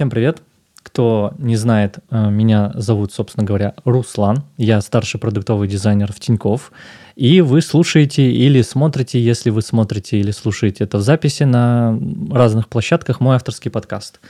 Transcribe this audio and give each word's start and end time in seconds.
Всем 0.00 0.08
привет! 0.08 0.40
Кто 0.82 1.34
не 1.36 1.56
знает, 1.56 1.98
э, 2.10 2.30
меня 2.30 2.72
зовут, 2.74 3.12
собственно 3.12 3.46
говоря, 3.46 3.74
Руслан. 3.84 4.44
Я 4.56 4.80
старший 4.80 5.20
продуктовый 5.20 5.68
дизайнер 5.68 6.10
в 6.10 6.18
Тинькофф. 6.18 6.72
И 7.16 7.42
вы 7.42 7.60
слушаете 7.60 8.32
или 8.32 8.62
смотрите, 8.62 9.22
если 9.22 9.50
вы 9.50 9.60
смотрите 9.60 10.18
или 10.18 10.30
слушаете 10.30 10.84
это 10.84 10.96
в 10.96 11.02
записи 11.02 11.42
на 11.42 12.00
разных 12.30 12.70
площадках, 12.70 13.20
мой 13.20 13.36
авторский 13.36 13.70
подкаст. 13.70 14.20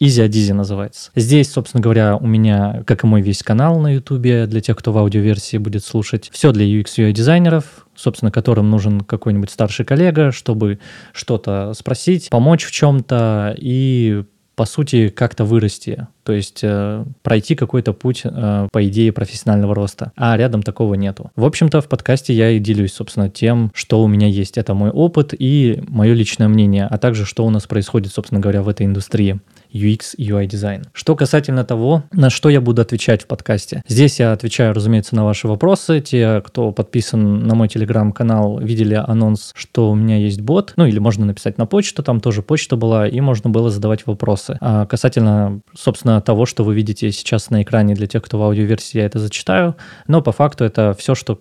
Easy 0.00 0.28
Adizi 0.28 0.52
называется. 0.52 1.12
Здесь, 1.14 1.52
собственно 1.52 1.80
говоря, 1.80 2.16
у 2.16 2.26
меня, 2.26 2.82
как 2.84 3.04
и 3.04 3.06
мой 3.06 3.22
весь 3.22 3.44
канал 3.44 3.78
на 3.78 3.94
YouTube, 3.94 4.48
для 4.48 4.60
тех, 4.60 4.76
кто 4.76 4.90
в 4.90 4.98
аудиоверсии 4.98 5.58
будет 5.58 5.84
слушать, 5.84 6.28
все 6.32 6.50
для 6.50 6.66
UX 6.66 6.86
UI 6.98 7.12
дизайнеров, 7.12 7.86
собственно, 7.94 8.32
которым 8.32 8.68
нужен 8.68 9.02
какой-нибудь 9.02 9.52
старший 9.52 9.84
коллега, 9.84 10.32
чтобы 10.32 10.80
что-то 11.12 11.72
спросить, 11.74 12.30
помочь 12.30 12.64
в 12.64 12.72
чем-то 12.72 13.54
и 13.56 14.24
по 14.54 14.64
сути, 14.66 15.08
как-то 15.08 15.44
вырасти, 15.44 16.06
то 16.24 16.32
есть 16.32 16.60
э, 16.62 17.04
пройти 17.22 17.54
какой-то 17.54 17.92
путь, 17.92 18.22
э, 18.24 18.68
по 18.72 18.88
идее, 18.88 19.12
профессионального 19.12 19.74
роста. 19.74 20.12
А 20.16 20.36
рядом 20.36 20.62
такого 20.62 20.94
нету. 20.94 21.30
В 21.36 21.44
общем-то, 21.44 21.80
в 21.80 21.88
подкасте 21.88 22.32
я 22.34 22.50
и 22.50 22.58
делюсь, 22.58 22.94
собственно, 22.94 23.30
тем, 23.30 23.70
что 23.74 24.02
у 24.02 24.08
меня 24.08 24.26
есть. 24.26 24.58
Это 24.58 24.74
мой 24.74 24.90
опыт 24.90 25.34
и 25.38 25.82
мое 25.88 26.14
личное 26.14 26.48
мнение, 26.48 26.86
а 26.90 26.98
также 26.98 27.24
что 27.24 27.44
у 27.44 27.50
нас 27.50 27.66
происходит, 27.66 28.12
собственно 28.12 28.40
говоря, 28.40 28.62
в 28.62 28.68
этой 28.68 28.86
индустрии. 28.86 29.40
UX 29.74 30.16
UI 30.18 30.46
дизайн. 30.46 30.84
Что 30.92 31.16
касательно 31.16 31.64
того, 31.64 32.04
на 32.12 32.30
что 32.30 32.48
я 32.48 32.60
буду 32.60 32.80
отвечать 32.80 33.22
в 33.22 33.26
подкасте. 33.26 33.82
Здесь 33.88 34.20
я 34.20 34.32
отвечаю, 34.32 34.72
разумеется, 34.72 35.16
на 35.16 35.24
ваши 35.24 35.48
вопросы. 35.48 36.00
Те, 36.00 36.40
кто 36.46 36.70
подписан 36.70 37.46
на 37.46 37.54
мой 37.54 37.68
телеграм-канал, 37.68 38.60
видели 38.60 38.94
анонс, 38.94 39.52
что 39.54 39.90
у 39.90 39.94
меня 39.94 40.16
есть 40.16 40.40
бот. 40.40 40.74
Ну, 40.76 40.86
или 40.86 41.00
можно 41.00 41.26
написать 41.26 41.58
на 41.58 41.66
почту, 41.66 42.02
там 42.02 42.20
тоже 42.20 42.42
почта 42.42 42.76
была, 42.76 43.08
и 43.08 43.20
можно 43.20 43.50
было 43.50 43.70
задавать 43.70 44.06
вопросы. 44.06 44.56
А 44.60 44.86
касательно, 44.86 45.60
собственно, 45.74 46.13
того, 46.20 46.46
что 46.46 46.64
вы 46.64 46.74
видите 46.74 47.10
сейчас 47.12 47.50
на 47.50 47.62
экране 47.62 47.94
для 47.94 48.06
тех, 48.06 48.22
кто 48.22 48.38
в 48.38 48.42
аудиоверсии, 48.42 48.98
я 48.98 49.06
это 49.06 49.18
зачитаю. 49.18 49.76
Но 50.06 50.22
по 50.22 50.32
факту 50.32 50.64
это 50.64 50.94
все, 50.98 51.14
что, 51.14 51.38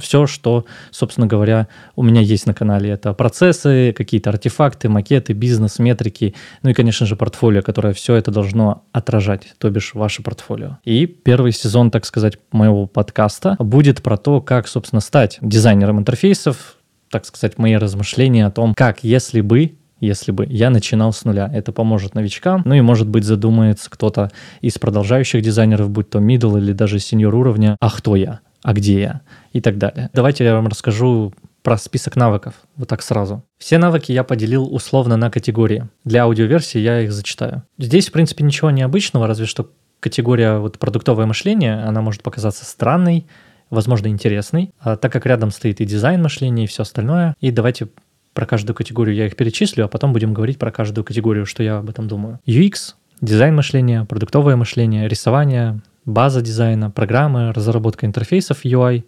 все, 0.00 0.26
что, 0.26 0.64
собственно 0.90 1.26
говоря, 1.26 1.68
у 1.94 2.02
меня 2.02 2.20
есть 2.20 2.46
на 2.46 2.54
канале. 2.54 2.90
Это 2.90 3.12
процессы, 3.12 3.92
какие-то 3.96 4.30
артефакты, 4.30 4.88
макеты, 4.88 5.32
бизнес, 5.32 5.78
метрики, 5.78 6.34
ну 6.62 6.70
и, 6.70 6.74
конечно 6.74 7.06
же, 7.06 7.16
портфолио, 7.16 7.62
которое 7.62 7.94
все 7.94 8.14
это 8.14 8.30
должно 8.30 8.84
отражать, 8.92 9.54
то 9.58 9.70
бишь 9.70 9.94
ваше 9.94 10.22
портфолио. 10.22 10.78
И 10.84 11.06
первый 11.06 11.52
сезон, 11.52 11.90
так 11.90 12.04
сказать, 12.04 12.38
моего 12.52 12.86
подкаста 12.86 13.56
будет 13.58 14.02
про 14.02 14.16
то, 14.16 14.40
как, 14.40 14.68
собственно, 14.68 15.00
стать 15.00 15.38
дизайнером 15.40 15.98
интерфейсов, 15.98 16.76
так 17.10 17.24
сказать, 17.24 17.58
мои 17.58 17.76
размышления 17.76 18.46
о 18.46 18.50
том, 18.50 18.74
как, 18.74 19.04
если 19.04 19.40
бы 19.40 19.76
если 20.00 20.32
бы 20.32 20.46
я 20.48 20.70
начинал 20.70 21.12
с 21.12 21.24
нуля. 21.24 21.50
Это 21.52 21.72
поможет 21.72 22.14
новичкам. 22.14 22.62
Ну 22.64 22.74
и, 22.74 22.80
может 22.80 23.08
быть, 23.08 23.24
задумается 23.24 23.90
кто-то 23.90 24.30
из 24.60 24.78
продолжающих 24.78 25.42
дизайнеров, 25.42 25.90
будь 25.90 26.10
то 26.10 26.18
middle 26.18 26.58
или 26.58 26.72
даже 26.72 26.98
сеньор 26.98 27.34
уровня, 27.34 27.76
а 27.80 27.90
кто 27.90 28.16
я, 28.16 28.40
а 28.62 28.72
где 28.72 29.00
я 29.00 29.20
и 29.52 29.60
так 29.60 29.78
далее. 29.78 30.10
Давайте 30.12 30.44
я 30.44 30.54
вам 30.54 30.68
расскажу 30.68 31.32
про 31.62 31.78
список 31.78 32.14
навыков, 32.14 32.54
вот 32.76 32.88
так 32.88 33.02
сразу. 33.02 33.42
Все 33.58 33.78
навыки 33.78 34.12
я 34.12 34.22
поделил 34.22 34.72
условно 34.72 35.16
на 35.16 35.30
категории. 35.30 35.88
Для 36.04 36.22
аудиоверсии 36.22 36.78
я 36.78 37.00
их 37.00 37.10
зачитаю. 37.10 37.64
Здесь, 37.76 38.08
в 38.08 38.12
принципе, 38.12 38.44
ничего 38.44 38.70
необычного, 38.70 39.26
разве 39.26 39.46
что 39.46 39.70
категория 39.98 40.58
вот 40.58 40.78
продуктовое 40.78 41.26
мышление, 41.26 41.82
она 41.82 42.02
может 42.02 42.22
показаться 42.22 42.64
странной, 42.64 43.26
возможно, 43.70 44.06
интересной, 44.06 44.70
а 44.78 44.96
так 44.96 45.12
как 45.12 45.26
рядом 45.26 45.50
стоит 45.50 45.80
и 45.80 45.84
дизайн 45.84 46.22
мышления, 46.22 46.64
и 46.64 46.68
все 46.68 46.82
остальное. 46.82 47.34
И 47.40 47.50
давайте 47.50 47.88
про 48.36 48.46
каждую 48.46 48.76
категорию 48.76 49.16
я 49.16 49.26
их 49.26 49.34
перечислю, 49.34 49.86
а 49.86 49.88
потом 49.88 50.12
будем 50.12 50.34
говорить 50.34 50.58
про 50.58 50.70
каждую 50.70 51.04
категорию, 51.04 51.46
что 51.46 51.62
я 51.62 51.78
об 51.78 51.88
этом 51.88 52.06
думаю. 52.06 52.38
UX, 52.46 52.94
дизайн-мышление, 53.22 54.04
продуктовое 54.04 54.56
мышление, 54.56 55.08
рисование, 55.08 55.80
база 56.04 56.42
дизайна, 56.42 56.90
программы, 56.90 57.52
разработка 57.54 58.04
интерфейсов 58.04 58.66
UI, 58.66 59.04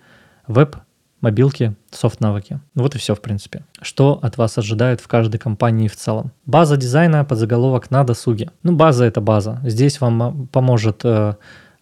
веб, 0.47 0.77
мобилки, 1.21 1.75
soft-навыки. 1.91 2.61
Вот 2.75 2.95
и 2.95 2.99
все, 2.99 3.15
в 3.15 3.21
принципе. 3.21 3.65
Что 3.83 4.19
от 4.23 4.39
вас 4.39 4.57
ожидают 4.57 5.03
в 5.03 5.09
каждой 5.09 5.37
компании 5.37 5.89
в 5.89 5.97
целом? 5.97 6.33
База 6.47 6.79
дизайна 6.79 7.23
под 7.27 7.39
заголовок 7.39 7.91
на 7.91 8.05
досуге. 8.05 8.51
Ну, 8.63 8.73
база— 8.73 9.05
это 9.07 9.21
база. 9.21 9.61
Здесь 9.63 10.01
вам 10.01 10.23
а, 10.23 10.35
поможет, 10.53 11.03
э, 11.05 11.35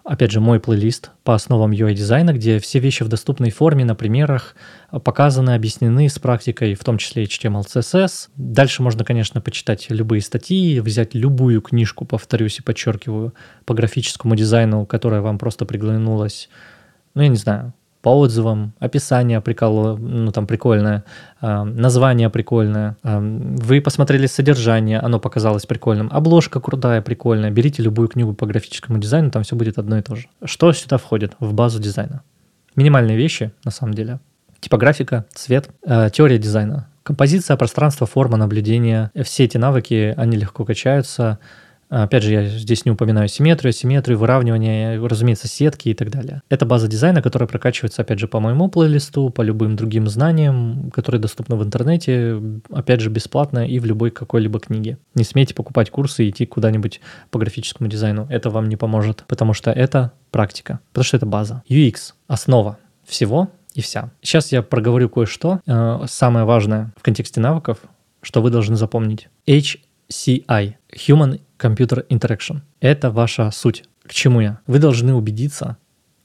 опять 0.07 0.31
же, 0.31 0.41
мой 0.41 0.61
плейлист 0.61 1.11
по 1.25 1.35
основам 1.35 1.73
UI-дизайна, 1.73 2.33
где 2.33 2.59
все 2.59 2.79
вещи 2.79 3.03
в 3.03 3.09
доступной 3.09 3.51
форме, 3.51 3.85
на 3.85 3.95
примерах, 3.95 4.55
показаны, 5.05 5.51
объяснены 5.51 6.09
с 6.09 6.19
практикой, 6.19 6.75
в 6.75 6.85
том 6.85 6.99
числе 6.99 7.25
HTML, 7.25 7.65
CSS. 7.67 8.29
Дальше 8.37 8.83
можно, 8.83 9.05
конечно, 9.05 9.41
почитать 9.41 9.87
любые 9.91 10.23
статьи, 10.23 10.81
взять 10.81 11.15
любую 11.15 11.61
книжку, 11.61 12.05
повторюсь 12.05 12.61
и 12.61 12.63
подчеркиваю, 12.63 13.35
по 13.65 13.75
графическому 13.75 14.37
дизайну, 14.37 14.87
которая 14.87 15.21
вам 15.21 15.39
просто 15.39 15.67
приглянулась, 15.67 16.49
ну, 17.15 17.23
я 17.23 17.29
не 17.29 17.37
знаю, 17.37 17.75
по 18.07 18.21
отзывам, 18.21 18.73
описание 18.79 19.41
прикол, 19.41 19.99
ну 19.99 20.31
там 20.31 20.47
прикольное, 20.47 21.03
э, 21.43 21.65
название 21.65 22.31
прикольное, 22.31 22.97
э, 23.03 23.19
вы 23.19 23.81
посмотрели 23.81 24.29
содержание, 24.29 25.01
оно 25.01 25.19
показалось 25.19 25.67
прикольным, 25.67 26.09
обложка 26.13 26.61
крутая, 26.61 27.03
прикольная, 27.03 27.51
берите 27.51 27.83
любую 27.83 28.07
книгу 28.07 28.33
по 28.33 28.47
графическому 28.47 28.99
дизайну, 28.99 29.33
там 29.33 29.43
все 29.43 29.57
будет 29.57 29.79
одно 29.79 29.99
и 29.99 30.03
то 30.03 30.15
же. 30.15 30.29
Что 30.45 30.73
сюда 30.73 30.99
входит 30.99 31.33
в 31.41 31.53
базу 31.53 31.81
дизайна? 31.81 32.23
Минимальные 32.77 33.17
вещи, 33.17 33.51
на 33.65 33.73
самом 33.73 33.95
деле. 33.95 34.21
Типографика, 34.61 35.25
цвет, 35.35 35.69
э, 35.85 36.09
теория 36.13 36.39
дизайна, 36.39 36.87
композиция, 37.03 37.57
пространство, 37.57 38.07
форма, 38.07 38.37
наблюдение. 38.37 39.11
Все 39.25 39.47
эти 39.47 39.59
навыки, 39.59 40.15
они 40.17 40.37
легко 40.37 40.65
качаются, 40.65 41.41
Опять 41.89 42.23
же, 42.23 42.33
я 42.33 42.45
здесь 42.45 42.85
не 42.85 42.91
упоминаю 42.91 43.29
симметрию, 43.29 43.73
симметрию, 43.73 44.19
выравнивание, 44.19 45.05
разумеется, 45.05 45.49
сетки 45.49 45.89
и 45.89 45.95
так 45.95 46.11
далее. 46.11 46.43
Это 46.49 46.67
база 46.67 46.89
дизайна, 46.89 47.23
которая 47.23 47.49
прокачивается, 47.49 48.03
опять 48.03 48.19
же, 48.19 48.29
по 48.29 48.41
моему 48.41 48.69
плейлисту, 48.69 49.31
по 49.31 49.43
любым 49.43 49.77
другим 49.77 50.09
знаниям, 50.09 50.91
которые 50.91 51.21
доступны 51.21 51.57
в 51.57 51.63
интернете, 51.63 52.41
опять 52.71 53.01
же, 53.01 53.11
бесплатно 53.11 53.67
и 53.67 53.79
в 53.79 53.85
любой 53.85 54.11
какой-либо 54.11 54.59
книге. 54.59 54.99
Не 55.15 55.25
смейте 55.25 55.55
покупать 55.55 55.91
курсы 55.91 56.25
и 56.25 56.31
идти 56.31 56.47
куда-нибудь 56.47 57.01
по 57.31 57.39
графическому 57.39 57.89
дизайну. 57.89 58.27
Это 58.31 58.51
вам 58.51 58.69
не 58.69 58.77
поможет, 58.77 59.25
потому 59.29 59.53
что 59.53 59.71
это 59.71 60.13
практика, 60.31 60.81
потому 60.93 61.05
что 61.05 61.17
это 61.17 61.27
база. 61.27 61.63
UX— 61.69 62.15
основа 62.27 62.79
всего 63.05 63.51
и 63.75 63.81
вся. 63.81 64.11
Сейчас 64.23 64.53
я 64.53 64.63
проговорю 64.63 65.09
кое-что. 65.09 65.61
Э, 65.67 66.01
самое 66.07 66.45
важное 66.45 66.93
в 66.97 67.03
контексте 67.03 67.41
навыков, 67.41 67.79
что 68.23 68.43
вы 68.43 68.51
должны 68.51 68.77
запомнить. 68.77 69.29
HCI— 70.11 70.75
Human 71.09 71.41
Computer 71.59 72.07
Interaction. 72.09 72.61
Это 72.81 73.11
ваша 73.11 73.51
суть. 73.51 73.85
К 74.05 74.13
чему 74.13 74.41
я? 74.41 74.61
Вы 74.67 74.79
должны 74.79 75.15
убедиться 75.15 75.77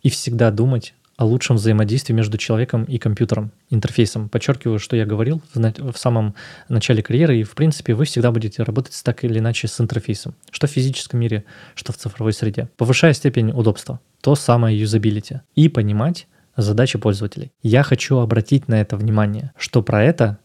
и 0.03 0.09
всегда 0.09 0.51
думать 0.51 0.93
о 1.17 1.25
лучшем 1.25 1.57
взаимодействии 1.57 2.13
между 2.13 2.37
человеком 2.37 2.83
и 2.83 2.97
компьютером, 2.97 3.51
интерфейсом. 3.69 4.27
Подчеркиваю, 4.27 4.79
что 4.79 4.95
я 4.95 5.05
говорил 5.05 5.41
в, 5.53 5.91
в 5.91 5.97
самом 5.97 6.33
начале 6.67 7.03
карьеры, 7.03 7.37
и 7.37 7.43
в 7.43 7.51
принципе 7.51 7.93
вы 7.93 8.05
всегда 8.05 8.31
будете 8.31 8.63
работать 8.63 8.99
так 9.03 9.23
или 9.23 9.37
иначе 9.37 9.67
с 9.67 9.79
интерфейсом, 9.79 10.33
что 10.49 10.65
в 10.65 10.71
физическом 10.71 11.19
мире, 11.19 11.43
что 11.75 11.93
в 11.93 11.97
цифровой 11.97 12.33
среде, 12.33 12.69
повышая 12.75 13.13
степень 13.13 13.51
удобства, 13.51 13.99
то 14.21 14.33
самое 14.33 14.79
юзабилити, 14.79 15.41
и 15.53 15.69
понимать 15.69 16.27
задачи 16.57 16.97
пользователей. 16.97 17.51
Я 17.61 17.83
хочу 17.83 18.17
обратить 18.17 18.67
на 18.67 18.81
это 18.81 18.97
внимание, 18.97 19.51
что 19.57 19.83
про 19.83 20.03
это 20.03 20.39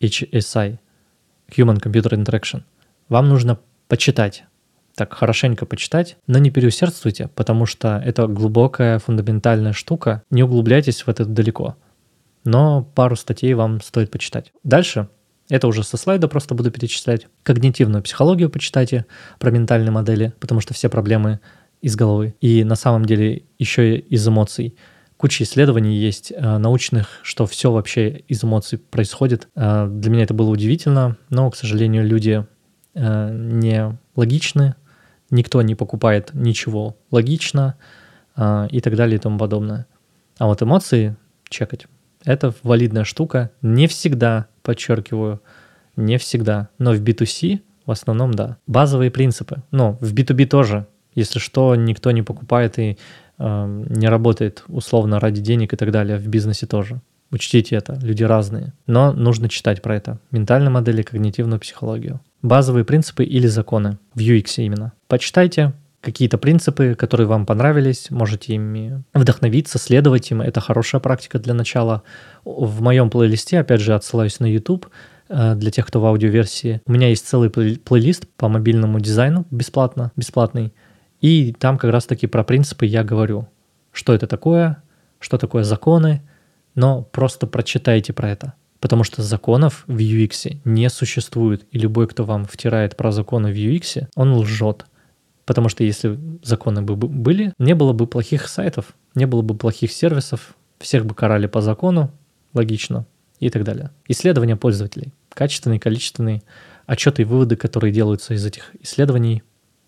HSI, 0.00 0.78
Human 1.50 1.78
Computer 1.78 2.10
Interaction, 2.12 2.62
вам 3.12 3.28
нужно 3.28 3.60
почитать. 3.88 4.44
Так, 4.96 5.14
хорошенько 5.14 5.66
почитать, 5.66 6.16
но 6.26 6.38
не 6.38 6.50
переусердствуйте, 6.50 7.28
потому 7.34 7.66
что 7.66 8.02
это 8.04 8.26
глубокая, 8.26 8.98
фундаментальная 8.98 9.72
штука. 9.72 10.22
Не 10.30 10.42
углубляйтесь 10.42 11.02
в 11.02 11.08
это 11.08 11.24
далеко. 11.24 11.76
Но 12.44 12.82
пару 12.94 13.16
статей 13.16 13.54
вам 13.54 13.80
стоит 13.80 14.10
почитать. 14.10 14.52
Дальше 14.64 15.08
это 15.48 15.68
уже 15.68 15.82
со 15.82 15.96
слайда 15.96 16.26
просто 16.28 16.54
буду 16.54 16.70
перечислять. 16.70 17.26
Когнитивную 17.42 18.02
психологию 18.02 18.48
почитайте 18.50 19.06
про 19.38 19.50
ментальные 19.50 19.90
модели, 19.90 20.32
потому 20.40 20.60
что 20.60 20.72
все 20.72 20.88
проблемы 20.88 21.40
из 21.82 21.94
головы. 21.94 22.34
И 22.40 22.64
на 22.64 22.76
самом 22.76 23.04
деле 23.04 23.42
еще 23.58 23.96
и 23.96 23.98
из 23.98 24.26
эмоций. 24.26 24.76
Куча 25.18 25.44
исследований 25.44 25.96
есть 25.96 26.32
э, 26.32 26.58
научных, 26.58 27.20
что 27.22 27.46
все 27.46 27.70
вообще 27.70 28.08
из 28.26 28.42
эмоций 28.42 28.78
происходит. 28.78 29.48
Э, 29.54 29.86
для 29.86 30.10
меня 30.10 30.24
это 30.24 30.34
было 30.34 30.50
удивительно, 30.50 31.16
но, 31.28 31.50
к 31.50 31.56
сожалению, 31.56 32.06
люди 32.06 32.46
Э, 32.94 33.30
не 33.32 33.98
логичны, 34.16 34.74
никто 35.30 35.62
не 35.62 35.74
покупает 35.74 36.30
ничего 36.34 36.96
логично 37.10 37.76
э, 38.36 38.68
и 38.70 38.80
так 38.80 38.96
далее 38.96 39.16
и 39.16 39.20
тому 39.20 39.38
подобное. 39.38 39.86
А 40.38 40.46
вот 40.46 40.62
эмоции 40.62 41.16
чекать– 41.48 41.86
это 42.24 42.54
валидная 42.62 43.04
штука. 43.04 43.50
Не 43.62 43.86
всегда, 43.86 44.46
подчеркиваю, 44.62 45.40
не 45.96 46.18
всегда, 46.18 46.68
но 46.78 46.92
в 46.92 47.00
B2C 47.02 47.60
в 47.86 47.90
основном 47.90 48.32
да. 48.32 48.58
Базовые 48.66 49.10
принципы. 49.10 49.62
Но 49.70 49.98
в 50.00 50.14
B2B 50.14 50.46
тоже. 50.46 50.86
Если 51.14 51.38
что, 51.38 51.74
никто 51.74 52.10
не 52.10 52.22
покупает 52.22 52.78
и 52.78 52.96
э, 53.38 53.84
не 53.88 54.08
работает 54.08 54.64
условно 54.68 55.20
ради 55.20 55.40
денег 55.40 55.72
и 55.72 55.76
так 55.76 55.90
далее. 55.90 56.18
В 56.18 56.26
бизнесе 56.28 56.66
тоже. 56.66 57.00
Учтите 57.32 57.76
это, 57.76 57.98
люди 58.02 58.22
разные. 58.22 58.74
Но 58.86 59.12
нужно 59.12 59.48
читать 59.48 59.80
про 59.80 59.96
это. 59.96 60.18
Ментальные 60.30 60.68
модели, 60.68 61.00
когнитивную 61.00 61.58
психологию. 61.58 62.20
Базовые 62.42 62.84
принципы 62.84 63.24
или 63.24 63.46
законы. 63.46 63.98
В 64.14 64.20
UX 64.20 64.56
именно. 64.58 64.92
Почитайте, 65.08 65.72
какие-то 66.02 66.36
принципы, 66.36 66.94
которые 66.94 67.26
вам 67.26 67.46
понравились, 67.46 68.10
можете 68.10 68.54
ими 68.54 69.02
вдохновиться, 69.14 69.78
следовать 69.78 70.30
им. 70.30 70.42
Это 70.42 70.60
хорошая 70.60 71.00
практика 71.00 71.38
для 71.38 71.54
начала. 71.54 72.02
В 72.44 72.82
моем 72.82 73.08
плейлисте, 73.08 73.60
опять 73.60 73.80
же, 73.80 73.94
отсылаюсь 73.94 74.38
на 74.38 74.46
YouTube, 74.46 74.88
э, 75.30 75.54
для 75.54 75.70
тех, 75.70 75.86
кто 75.86 76.00
в 76.02 76.06
аудиоверсии. 76.06 76.82
У 76.84 76.92
меня 76.92 77.08
есть 77.08 77.26
целый 77.26 77.48
плейлист 77.48 78.28
по 78.36 78.48
мобильному 78.48 79.00
дизайну 79.00 79.46
бесплатно, 79.50 80.12
бесплатный. 80.16 80.74
И 81.22 81.54
там 81.58 81.78
как 81.78 81.92
раз-таки 81.92 82.26
про 82.26 82.44
принципы 82.44 82.84
я 82.84 83.04
говорю, 83.04 83.48
что 83.90 84.12
это 84.12 84.26
такое, 84.26 84.82
что 85.18 85.38
такое 85.38 85.62
законы, 85.62 86.20
но 86.74 87.02
просто 87.02 87.46
прочитайте 87.46 88.12
про 88.12 88.30
это. 88.30 88.54
Потому 88.80 89.04
что 89.04 89.22
законов 89.22 89.84
в 89.86 89.96
UX 89.96 90.60
не 90.64 90.90
существует. 90.90 91.66
И 91.70 91.78
любой, 91.78 92.08
кто 92.08 92.24
вам 92.24 92.44
втирает 92.46 92.96
про 92.96 93.12
законы 93.12 93.52
в 93.52 93.56
UX, 93.56 94.08
он 94.16 94.32
лжет. 94.34 94.86
Потому 95.44 95.68
что 95.68 95.84
если 95.84 96.18
законы 96.42 96.82
бы 96.82 96.96
были, 96.96 97.52
не 97.58 97.74
было 97.74 97.92
бы 97.92 98.06
плохих 98.06 98.48
сайтов, 98.48 98.94
не 99.14 99.26
было 99.26 99.42
бы 99.42 99.56
плохих 99.56 99.92
сервисов, 99.92 100.54
всех 100.78 101.06
бы 101.06 101.14
карали 101.14 101.46
по 101.46 101.60
закону, 101.60 102.10
логично, 102.54 103.06
и 103.38 103.50
так 103.50 103.64
далее. 103.64 103.90
Исследования 104.06 104.56
пользователей. 104.56 105.12
Качественные, 105.30 105.80
количественные 105.80 106.42
отчеты 106.86 107.22
и 107.22 107.24
выводы, 107.24 107.56
которые 107.56 107.92
делаются 107.92 108.34
из 108.34 108.46
этих 108.46 108.70
исследований, 108.80 109.42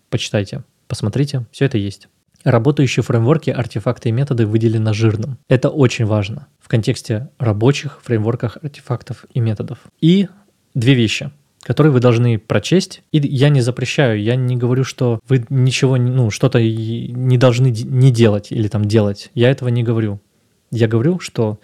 почитайте, 0.09 0.63
посмотрите, 0.87 1.45
все 1.51 1.65
это 1.65 1.77
есть. 1.77 2.09
Работающие 2.45 3.03
фреймворки, 3.03 3.49
артефакты 3.49 4.09
и 4.09 4.11
методы 4.13 4.45
выделены 4.45 4.93
жирным. 4.93 5.37
Это 5.49 5.69
очень 5.69 6.05
важно 6.05 6.47
в 6.61 6.69
контексте 6.69 7.29
рабочих 7.39 7.99
фреймворках, 8.03 8.59
артефактов 8.61 9.25
и 9.33 9.41
методов. 9.41 9.79
И 9.99 10.29
две 10.73 10.93
вещи 10.93 11.31
которые 11.65 11.91
вы 11.91 11.99
должны 11.99 12.37
прочесть. 12.37 13.01
И 13.11 13.17
я 13.17 13.49
не 13.49 13.59
запрещаю, 13.59 14.21
я 14.21 14.35
не 14.35 14.55
говорю, 14.55 14.83
что 14.83 15.19
вы 15.27 15.45
ничего, 15.49 15.97
ну, 15.97 16.29
что-то 16.29 16.61
не 16.61 17.39
должны 17.39 17.71
не 17.71 18.11
делать 18.11 18.51
или 18.51 18.67
там 18.67 18.85
делать. 18.85 19.31
Я 19.33 19.49
этого 19.49 19.69
не 19.69 19.81
говорю. 19.81 20.21
Я 20.69 20.87
говорю, 20.87 21.19
что 21.19 21.59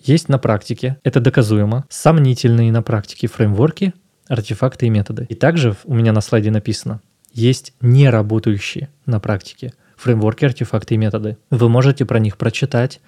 есть 0.00 0.30
на 0.30 0.38
практике, 0.38 0.96
это 1.04 1.20
доказуемо, 1.20 1.84
сомнительные 1.90 2.72
на 2.72 2.82
практике 2.82 3.26
фреймворки, 3.26 3.92
артефакты 4.26 4.86
и 4.86 4.90
методы. 4.90 5.26
И 5.28 5.34
также 5.34 5.76
у 5.84 5.94
меня 5.94 6.12
на 6.12 6.22
слайде 6.22 6.50
написано, 6.50 7.02
есть 7.34 7.74
не 7.82 8.08
работающие 8.08 8.88
на 9.04 9.20
практике 9.20 9.74
фреймворки, 10.02 10.44
артефакты 10.44 10.94
и 10.94 10.98
методы. 10.98 11.38
Вы 11.50 11.68
можете 11.68 12.04
про 12.04 12.18
них 12.18 12.36
прочитать, 12.36 13.00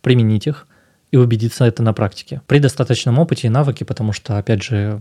применить 0.00 0.46
их 0.46 0.66
и 1.10 1.16
убедиться 1.16 1.64
это 1.64 1.82
на 1.82 1.92
практике. 1.92 2.40
При 2.46 2.58
достаточном 2.58 3.18
опыте 3.18 3.46
и 3.46 3.50
навыке, 3.50 3.84
потому 3.84 4.12
что, 4.12 4.38
опять 4.38 4.62
же, 4.62 4.98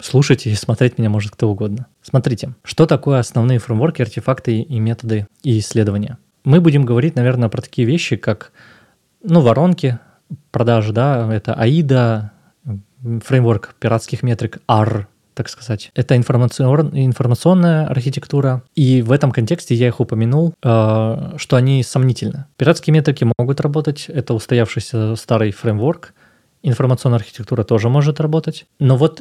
слушать 0.00 0.46
и 0.46 0.54
смотреть 0.54 0.98
меня 0.98 1.10
может 1.10 1.32
кто 1.32 1.50
угодно. 1.50 1.86
Смотрите, 2.02 2.54
что 2.62 2.86
такое 2.86 3.18
основные 3.18 3.58
фреймворки, 3.58 4.02
артефакты 4.02 4.60
и 4.60 4.78
методы 4.80 5.26
и 5.42 5.58
исследования. 5.58 6.18
Мы 6.44 6.60
будем 6.60 6.84
говорить, 6.84 7.16
наверное, 7.16 7.48
про 7.48 7.60
такие 7.60 7.86
вещи, 7.86 8.16
как 8.16 8.52
ну, 9.22 9.40
воронки, 9.40 9.98
продажи, 10.50 10.92
да, 10.92 11.32
это 11.32 11.52
AIDA, 11.52 12.30
фреймворк 13.24 13.74
пиратских 13.78 14.22
метрик 14.22 14.58
R, 14.68 15.08
так 15.36 15.50
сказать. 15.50 15.90
Это 15.94 16.16
информационная 16.16 17.86
архитектура, 17.86 18.62
и 18.74 19.02
в 19.02 19.12
этом 19.12 19.32
контексте 19.32 19.74
я 19.74 19.88
их 19.88 20.00
упомянул, 20.00 20.54
э, 20.62 21.34
что 21.36 21.56
они 21.56 21.82
сомнительны. 21.82 22.46
Пиратские 22.56 22.94
метрики 22.94 23.30
могут 23.38 23.60
работать, 23.60 24.06
это 24.08 24.32
устоявшийся 24.32 25.14
старый 25.14 25.52
фреймворк, 25.52 26.14
информационная 26.62 27.18
архитектура 27.18 27.64
тоже 27.64 27.90
может 27.90 28.18
работать, 28.18 28.64
но 28.78 28.96
вот 28.96 29.20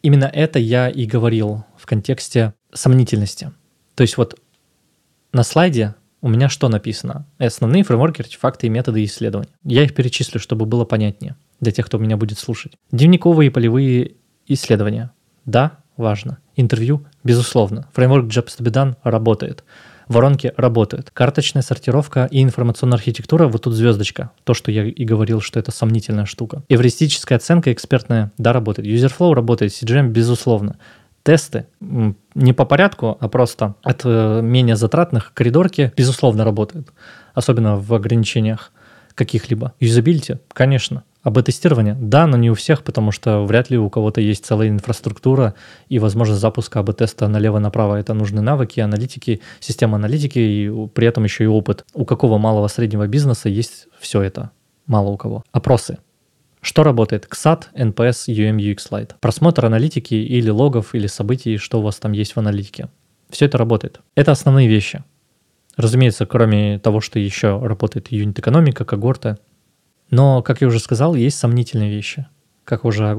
именно 0.00 0.30
это 0.32 0.60
я 0.60 0.88
и 0.88 1.06
говорил 1.06 1.64
в 1.76 1.86
контексте 1.86 2.54
сомнительности. 2.72 3.50
То 3.96 4.02
есть 4.02 4.16
вот 4.16 4.38
на 5.32 5.42
слайде 5.42 5.96
у 6.20 6.28
меня 6.28 6.48
что 6.48 6.68
написано? 6.68 7.26
Основные 7.38 7.82
фреймворки, 7.82 8.22
артефакты 8.22 8.68
и 8.68 8.70
методы 8.70 9.04
исследования. 9.04 9.50
Я 9.64 9.82
их 9.82 9.92
перечислю, 9.92 10.38
чтобы 10.38 10.66
было 10.66 10.84
понятнее 10.84 11.34
для 11.58 11.72
тех, 11.72 11.86
кто 11.86 11.98
меня 11.98 12.16
будет 12.16 12.38
слушать. 12.38 12.74
Дневниковые 12.92 13.48
и 13.48 13.50
полевые 13.50 14.12
исследования. 14.46 15.10
Да, 15.48 15.78
важно. 15.96 16.36
Интервью, 16.56 17.06
безусловно. 17.24 17.88
Фреймворк 17.94 18.26
done 18.26 18.96
работает. 19.02 19.64
Воронки 20.06 20.52
работают. 20.58 21.10
Карточная 21.10 21.62
сортировка 21.62 22.28
и 22.30 22.42
информационная 22.42 22.98
архитектура, 22.98 23.48
вот 23.48 23.62
тут 23.62 23.72
звездочка. 23.72 24.30
То, 24.44 24.52
что 24.52 24.70
я 24.70 24.84
и 24.84 25.04
говорил, 25.06 25.40
что 25.40 25.58
это 25.58 25.70
сомнительная 25.70 26.26
штука. 26.26 26.64
Эвристическая 26.68 27.38
оценка 27.38 27.72
экспертная, 27.72 28.30
да, 28.36 28.52
работает. 28.52 28.88
Userflow 28.88 29.32
работает, 29.32 29.72
CGM, 29.72 30.08
безусловно. 30.08 30.76
Тесты 31.22 31.66
не 31.80 32.52
по 32.52 32.66
порядку, 32.66 33.16
а 33.18 33.28
просто 33.28 33.74
от 33.82 34.02
э, 34.04 34.40
менее 34.42 34.76
затратных 34.76 35.32
коридорки, 35.32 35.92
безусловно, 35.96 36.44
работают. 36.44 36.92
Особенно 37.32 37.76
в 37.76 37.94
ограничениях 37.94 38.70
каких-либо. 39.18 39.74
Юзабилити, 39.80 40.36
конечно. 40.52 41.02
АБ-тестирование? 41.24 41.96
Да, 42.00 42.26
но 42.26 42.36
не 42.36 42.50
у 42.50 42.54
всех, 42.54 42.84
потому 42.84 43.10
что 43.10 43.44
вряд 43.44 43.68
ли 43.68 43.76
у 43.76 43.90
кого-то 43.90 44.20
есть 44.20 44.46
целая 44.46 44.68
инфраструктура 44.68 45.54
и 45.88 45.98
возможность 45.98 46.40
запуска 46.40 46.78
АБ-теста 46.78 47.26
налево-направо. 47.26 47.96
Это 47.96 48.14
нужны 48.14 48.40
навыки, 48.40 48.78
аналитики, 48.80 49.40
система 49.60 49.96
аналитики 49.96 50.38
и 50.38 50.86
при 50.94 51.08
этом 51.08 51.24
еще 51.24 51.44
и 51.44 51.48
опыт. 51.48 51.84
У 51.92 52.04
какого 52.04 52.38
малого 52.38 52.68
среднего 52.68 53.08
бизнеса 53.08 53.48
есть 53.48 53.88
все 53.98 54.22
это? 54.22 54.50
Мало 54.86 55.08
у 55.08 55.16
кого. 55.16 55.42
Опросы. 55.50 55.98
Что 56.60 56.84
работает? 56.84 57.26
XAT, 57.30 57.64
NPS, 57.74 58.28
UM, 58.28 58.56
UX 58.56 58.90
Lite. 58.90 59.10
Просмотр 59.20 59.66
аналитики 59.66 60.14
или 60.14 60.50
логов, 60.50 60.94
или 60.94 61.08
событий, 61.08 61.56
что 61.56 61.80
у 61.80 61.82
вас 61.82 61.96
там 61.96 62.12
есть 62.12 62.36
в 62.36 62.38
аналитике. 62.38 62.88
Все 63.30 63.46
это 63.46 63.58
работает. 63.58 64.00
Это 64.14 64.32
основные 64.32 64.68
вещи. 64.68 65.02
Разумеется, 65.78 66.26
кроме 66.26 66.80
того, 66.80 67.00
что 67.00 67.20
еще 67.20 67.58
работает 67.64 68.10
юнит-экономика, 68.10 68.84
когорта, 68.84 69.38
но, 70.10 70.42
как 70.42 70.60
я 70.60 70.66
уже 70.66 70.80
сказал, 70.80 71.14
есть 71.14 71.38
сомнительные 71.38 71.88
вещи. 71.88 72.26
Как 72.64 72.84
уже 72.84 73.16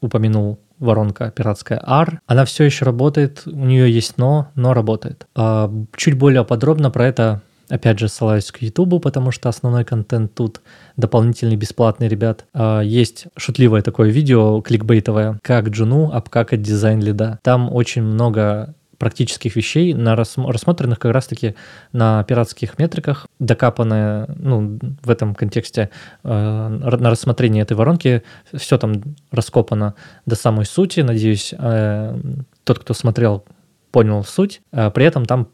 упомянул 0.00 0.58
воронка 0.78 1.30
пиратская 1.30 1.78
R, 1.86 2.20
она 2.26 2.46
все 2.46 2.64
еще 2.64 2.86
работает, 2.86 3.42
у 3.44 3.50
нее 3.50 3.92
есть 3.92 4.16
но, 4.16 4.48
но 4.54 4.72
работает. 4.72 5.26
А 5.34 5.70
чуть 5.96 6.14
более 6.14 6.44
подробно 6.44 6.90
про 6.90 7.06
это, 7.06 7.42
опять 7.68 7.98
же, 7.98 8.08
ссылаюсь 8.08 8.50
к 8.52 8.62
YouTube, 8.62 9.02
потому 9.02 9.30
что 9.30 9.50
основной 9.50 9.84
контент 9.84 10.34
тут 10.34 10.62
дополнительный, 10.96 11.56
бесплатный, 11.56 12.08
ребят. 12.08 12.46
А 12.54 12.80
есть 12.80 13.26
шутливое 13.36 13.82
такое 13.82 14.08
видео, 14.08 14.62
кликбейтовое, 14.62 15.38
как 15.42 15.68
Джуну 15.68 16.10
обкакать 16.10 16.62
дизайн 16.62 17.00
лида. 17.02 17.38
Там 17.42 17.70
очень 17.70 18.02
много 18.02 18.74
практических 18.98 19.56
вещей, 19.56 19.94
на 19.94 20.16
рассмотренных 20.16 20.98
как 20.98 21.12
раз-таки 21.12 21.54
на 21.92 22.24
пиратских 22.24 22.78
метриках, 22.78 23.26
докапанное, 23.38 24.28
ну, 24.36 24.78
в 25.02 25.10
этом 25.10 25.34
контексте 25.34 25.90
э, 26.24 26.28
на 26.68 27.10
рассмотрении 27.10 27.62
этой 27.62 27.76
воронки, 27.76 28.22
все 28.52 28.76
там 28.76 29.02
раскопано 29.30 29.94
до 30.26 30.34
самой 30.34 30.66
сути. 30.66 31.00
Надеюсь, 31.00 31.54
э, 31.56 32.20
тот, 32.64 32.80
кто 32.80 32.92
смотрел, 32.92 33.44
понял 33.92 34.24
суть. 34.24 34.60
Э, 34.72 34.90
при 34.90 35.04
этом 35.04 35.24
там 35.24 35.48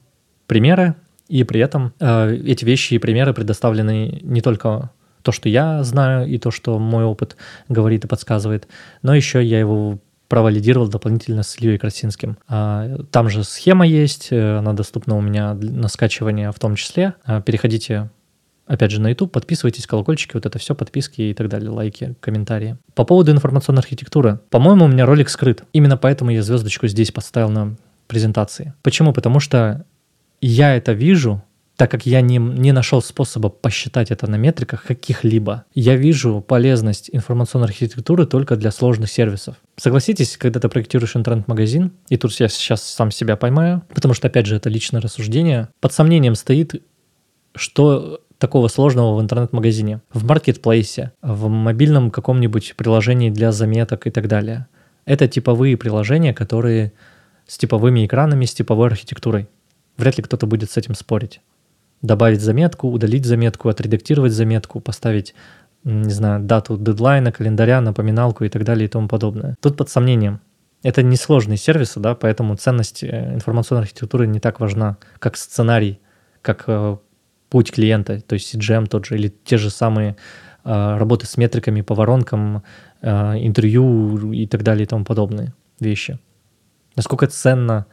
примеры, 0.46 0.94
и 1.28 1.44
при 1.44 1.60
этом 1.60 1.92
э, 2.00 2.34
эти 2.34 2.64
вещи 2.64 2.94
и 2.94 2.98
примеры 2.98 3.34
предоставлены 3.34 4.20
не 4.22 4.40
только 4.40 4.90
то, 5.22 5.32
что 5.32 5.48
я 5.48 5.82
знаю, 5.82 6.28
и 6.28 6.38
то, 6.38 6.50
что 6.50 6.78
мой 6.78 7.04
опыт 7.04 7.36
говорит 7.68 8.04
и 8.04 8.08
подсказывает, 8.08 8.68
но 9.02 9.14
еще 9.14 9.42
я 9.42 9.58
его 9.58 9.98
провалидировал 10.28 10.88
дополнительно 10.88 11.42
с 11.42 11.56
Ильей 11.58 11.78
Красинским. 11.78 12.38
А, 12.48 12.98
там 13.10 13.28
же 13.28 13.44
схема 13.44 13.86
есть, 13.86 14.28
э, 14.30 14.58
она 14.58 14.72
доступна 14.72 15.16
у 15.16 15.20
меня 15.20 15.54
на 15.54 15.88
скачивание 15.88 16.50
в 16.50 16.58
том 16.58 16.76
числе. 16.76 17.14
А, 17.24 17.40
переходите 17.40 18.10
опять 18.66 18.90
же, 18.90 19.00
на 19.00 19.08
YouTube, 19.08 19.32
подписывайтесь, 19.32 19.86
колокольчики, 19.86 20.32
вот 20.34 20.46
это 20.46 20.58
все, 20.58 20.74
подписки 20.74 21.22
и 21.22 21.34
так 21.34 21.48
далее, 21.48 21.70
лайки, 21.70 22.14
комментарии. 22.20 22.76
По 22.94 23.04
поводу 23.04 23.30
информационной 23.30 23.80
архитектуры. 23.80 24.40
По-моему, 24.50 24.86
у 24.86 24.88
меня 24.88 25.06
ролик 25.06 25.28
скрыт. 25.28 25.64
Именно 25.72 25.96
поэтому 25.96 26.30
я 26.30 26.42
звездочку 26.42 26.86
здесь 26.86 27.10
поставил 27.10 27.50
на 27.50 27.76
презентации. 28.06 28.74
Почему? 28.82 29.12
Потому 29.12 29.40
что 29.40 29.84
я 30.40 30.74
это 30.76 30.92
вижу, 30.92 31.42
так 31.76 31.90
как 31.90 32.06
я 32.06 32.20
не, 32.20 32.38
не 32.38 32.72
нашел 32.72 33.02
способа 33.02 33.48
посчитать 33.48 34.10
это 34.10 34.30
на 34.30 34.36
метриках 34.36 34.84
каких-либо, 34.84 35.64
я 35.74 35.96
вижу 35.96 36.40
полезность 36.40 37.10
информационной 37.12 37.66
архитектуры 37.66 38.26
только 38.26 38.56
для 38.56 38.70
сложных 38.70 39.10
сервисов. 39.10 39.56
Согласитесь, 39.76 40.36
когда 40.36 40.60
ты 40.60 40.68
проектируешь 40.68 41.16
интернет-магазин, 41.16 41.92
и 42.08 42.16
тут 42.16 42.32
я 42.38 42.48
сейчас 42.48 42.82
сам 42.82 43.10
себя 43.10 43.36
поймаю, 43.36 43.82
потому 43.92 44.14
что, 44.14 44.28
опять 44.28 44.46
же, 44.46 44.56
это 44.56 44.68
личное 44.68 45.00
рассуждение, 45.00 45.68
под 45.80 45.92
сомнением 45.92 46.36
стоит, 46.36 46.82
что 47.56 48.20
такого 48.38 48.68
сложного 48.68 49.16
в 49.16 49.20
интернет-магазине, 49.20 50.00
в 50.12 50.24
маркетплейсе, 50.24 51.12
в 51.22 51.48
мобильном 51.48 52.10
каком-нибудь 52.10 52.74
приложении 52.76 53.30
для 53.30 53.52
заметок 53.52 54.06
и 54.06 54.10
так 54.10 54.28
далее. 54.28 54.66
Это 55.06 55.28
типовые 55.28 55.76
приложения, 55.76 56.34
которые 56.34 56.92
с 57.46 57.58
типовыми 57.58 58.06
экранами, 58.06 58.44
с 58.44 58.54
типовой 58.54 58.88
архитектурой. 58.88 59.48
Вряд 59.96 60.16
ли 60.16 60.24
кто-то 60.24 60.46
будет 60.46 60.70
с 60.70 60.76
этим 60.76 60.94
спорить 60.94 61.40
добавить 62.04 62.40
заметку, 62.40 62.88
удалить 62.88 63.24
заметку, 63.24 63.68
отредактировать 63.68 64.32
заметку, 64.32 64.80
поставить 64.80 65.34
не 65.84 66.12
знаю, 66.12 66.42
дату 66.42 66.78
дедлайна, 66.78 67.30
календаря, 67.30 67.80
напоминалку 67.80 68.44
и 68.44 68.48
так 68.48 68.64
далее 68.64 68.86
и 68.86 68.88
тому 68.88 69.06
подобное. 69.08 69.54
Тут 69.60 69.76
под 69.76 69.90
сомнением. 69.90 70.40
Это 70.82 71.02
несложные 71.02 71.58
сервисы, 71.58 72.00
да, 72.00 72.14
поэтому 72.14 72.56
ценность 72.56 73.02
э, 73.02 73.34
информационной 73.34 73.82
архитектуры 73.82 74.26
не 74.26 74.40
так 74.40 74.60
важна, 74.60 74.96
как 75.18 75.36
сценарий, 75.36 76.00
как 76.42 76.64
э, 76.66 76.96
путь 77.50 77.72
клиента, 77.72 78.20
то 78.20 78.34
есть 78.34 78.54
CGM 78.54 78.86
тот 78.86 79.06
же, 79.06 79.16
или 79.16 79.32
те 79.44 79.56
же 79.58 79.70
самые 79.70 80.16
э, 80.64 80.96
работы 80.96 81.26
с 81.26 81.36
метриками 81.36 81.82
по 81.82 81.94
воронкам, 81.94 82.62
э, 83.02 83.10
интервью 83.46 84.32
и 84.32 84.46
так 84.46 84.62
далее 84.62 84.84
и 84.84 84.86
тому 84.86 85.04
подобные 85.04 85.54
вещи. 85.80 86.18
Насколько 86.96 87.26
ценно 87.26 87.86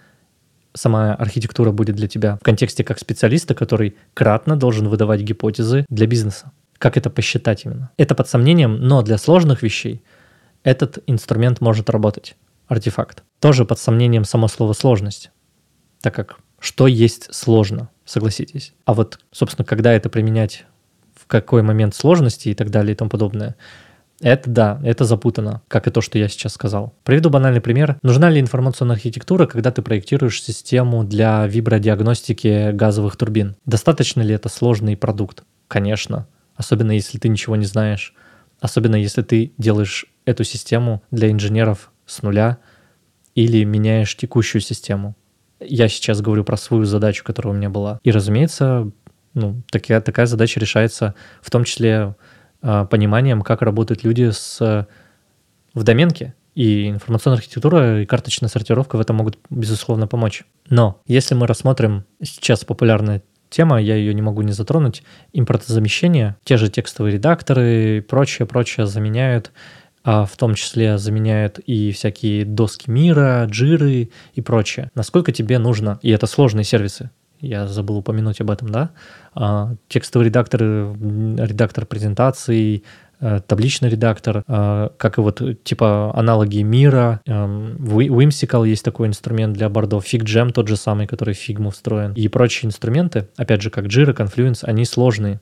сама 0.74 1.14
архитектура 1.16 1.72
будет 1.72 1.96
для 1.96 2.08
тебя 2.08 2.38
в 2.38 2.44
контексте 2.44 2.84
как 2.84 3.00
специалиста, 3.00 3.54
который 3.56 3.96
кратно 4.14 4.56
должен 4.56 4.88
выдавать 4.88 5.22
гипотезы 5.22 5.86
для 5.90 6.08
бизнеса. 6.08 6.52
Как 6.78 6.98
это 6.98 7.10
посчитать 7.10 7.66
именно? 7.66 7.92
Это 7.98 8.16
под 8.16 8.28
сомнением, 8.28 8.76
но 8.76 9.02
для 9.02 9.18
сложных 9.18 9.62
вещей 9.62 10.04
этот 10.64 11.00
инструмент 11.08 11.62
может 11.62 11.90
работать. 11.90 12.36
Артефакт. 12.68 13.24
Тоже 13.40 13.66
под 13.66 13.80
сомнением 13.80 14.24
само 14.24 14.48
слово 14.48 14.74
сложность. 14.74 15.32
Так 16.02 16.16
как 16.16 16.38
что 16.62 16.86
есть 16.88 17.34
сложно, 17.34 17.90
согласитесь. 18.06 18.74
А 18.86 18.94
вот, 18.94 19.20
собственно, 19.32 19.66
когда 19.66 19.94
это 19.94 20.10
применять, 20.10 20.66
в 21.16 21.26
какой 21.26 21.64
момент 21.64 21.96
сложности 21.96 22.50
и 22.50 22.54
так 22.54 22.70
далее 22.70 22.94
и 22.94 22.96
тому 22.96 23.10
подобное, 23.10 23.56
это 24.22 24.50
да, 24.50 24.80
это 24.84 25.04
запутано, 25.04 25.62
как 25.68 25.88
и 25.88 25.92
то, 25.92 26.02
что 26.02 26.18
я 26.18 26.28
сейчас 26.28 26.54
сказал. 26.54 26.94
Приведу 27.04 27.30
банальный 27.30 27.62
пример. 27.62 27.98
Нужна 28.04 28.30
ли 28.30 28.40
информационная 28.40 28.96
архитектура, 28.96 29.46
когда 29.48 29.72
ты 29.72 29.82
проектируешь 29.82 30.42
систему 30.42 31.04
для 31.04 31.46
вибродиагностики 31.48 32.72
газовых 32.72 33.16
турбин? 33.16 33.56
Достаточно 33.66 34.22
ли 34.22 34.34
это 34.34 34.50
сложный 34.50 34.96
продукт? 34.96 35.44
Конечно. 35.68 36.28
Особенно 36.56 36.92
если 36.92 37.18
ты 37.18 37.30
ничего 37.30 37.56
не 37.56 37.66
знаешь. 37.66 38.14
Особенно 38.60 38.96
если 38.96 39.24
ты 39.24 39.54
делаешь 39.58 40.06
эту 40.26 40.44
систему 40.44 41.02
для 41.10 41.32
инженеров 41.32 41.92
с 42.06 42.22
нуля 42.22 42.60
или 43.34 43.64
меняешь 43.64 44.16
текущую 44.16 44.62
систему. 44.62 45.16
Я 45.60 45.88
сейчас 45.88 46.22
говорю 46.22 46.44
про 46.44 46.58
свою 46.58 46.86
задачу, 46.86 47.24
которая 47.24 47.54
у 47.54 47.58
меня 47.58 47.70
была. 47.70 48.00
И, 48.04 48.12
разумеется, 48.12 48.92
ну, 49.34 49.62
такая, 49.72 50.02
такая 50.02 50.26
задача 50.26 50.60
решается 50.60 51.16
в 51.42 51.50
том 51.50 51.64
числе 51.64 52.16
пониманием, 52.62 53.42
как 53.42 53.62
работают 53.62 54.04
люди 54.04 54.30
с, 54.32 54.88
в 55.74 55.84
доменке. 55.84 56.34
И 56.54 56.90
информационная 56.90 57.38
архитектура 57.38 58.02
и 58.02 58.06
карточная 58.06 58.50
сортировка 58.50 58.98
в 58.98 59.02
этом 59.02 59.16
могут, 59.16 59.38
безусловно, 59.50 60.08
помочь. 60.08 60.44
Но 60.70 61.02
если 61.08 61.34
мы 61.34 61.48
рассмотрим 61.48 62.06
сейчас 62.22 62.66
популярная 62.66 63.24
тема, 63.50 63.82
я 63.82 63.96
ее 63.96 64.14
не 64.14 64.22
могу 64.22 64.42
не 64.42 64.52
затронуть, 64.52 65.04
импортозамещение, 65.34 66.38
те 66.44 66.58
же 66.58 66.70
текстовые 66.70 67.14
редакторы 67.14 67.98
и 67.98 68.02
прочее, 68.02 68.48
прочее 68.48 68.86
заменяют, 68.86 69.52
а 70.04 70.26
в 70.26 70.36
том 70.36 70.56
числе 70.56 70.98
заменяют 70.98 71.60
и 71.60 71.92
всякие 71.92 72.44
доски 72.44 72.90
мира, 72.90 73.46
джиры 73.46 74.10
и 74.34 74.42
прочее. 74.42 74.90
Насколько 74.96 75.32
тебе 75.32 75.60
нужно, 75.60 76.00
и 76.02 76.10
это 76.10 76.26
сложные 76.28 76.64
сервисы, 76.64 77.12
я 77.42 77.68
забыл 77.68 77.98
упомянуть 77.98 78.42
об 78.42 78.52
этом, 78.52 78.70
да, 78.70 78.92
а, 79.34 79.76
текстовый 79.88 80.28
редактор, 80.28 80.62
редактор 80.62 81.86
презентаций, 81.86 82.84
э, 83.20 83.40
табличный 83.46 83.90
редактор, 83.90 84.44
а, 84.48 84.92
как 84.98 85.18
и 85.18 85.22
вот 85.22 85.42
типа 85.64 86.12
аналоги 86.16 86.62
мира. 86.62 87.22
Эм, 87.26 87.76
Whimsical 87.78 88.68
есть 88.68 88.84
такой 88.84 89.08
инструмент 89.08 89.54
для 89.54 89.70
бордов, 89.70 90.06
FigJam 90.12 90.52
тот 90.52 90.68
же 90.68 90.78
самый, 90.78 91.08
который 91.08 91.34
в 91.34 91.50
Figma 91.50 91.72
встроен, 91.72 92.14
и 92.14 92.28
прочие 92.28 92.68
инструменты, 92.68 93.28
опять 93.38 93.62
же, 93.62 93.70
как 93.70 93.86
Jira, 93.86 94.16
Confluence, 94.16 94.64
они 94.64 94.86
сложные, 94.86 95.40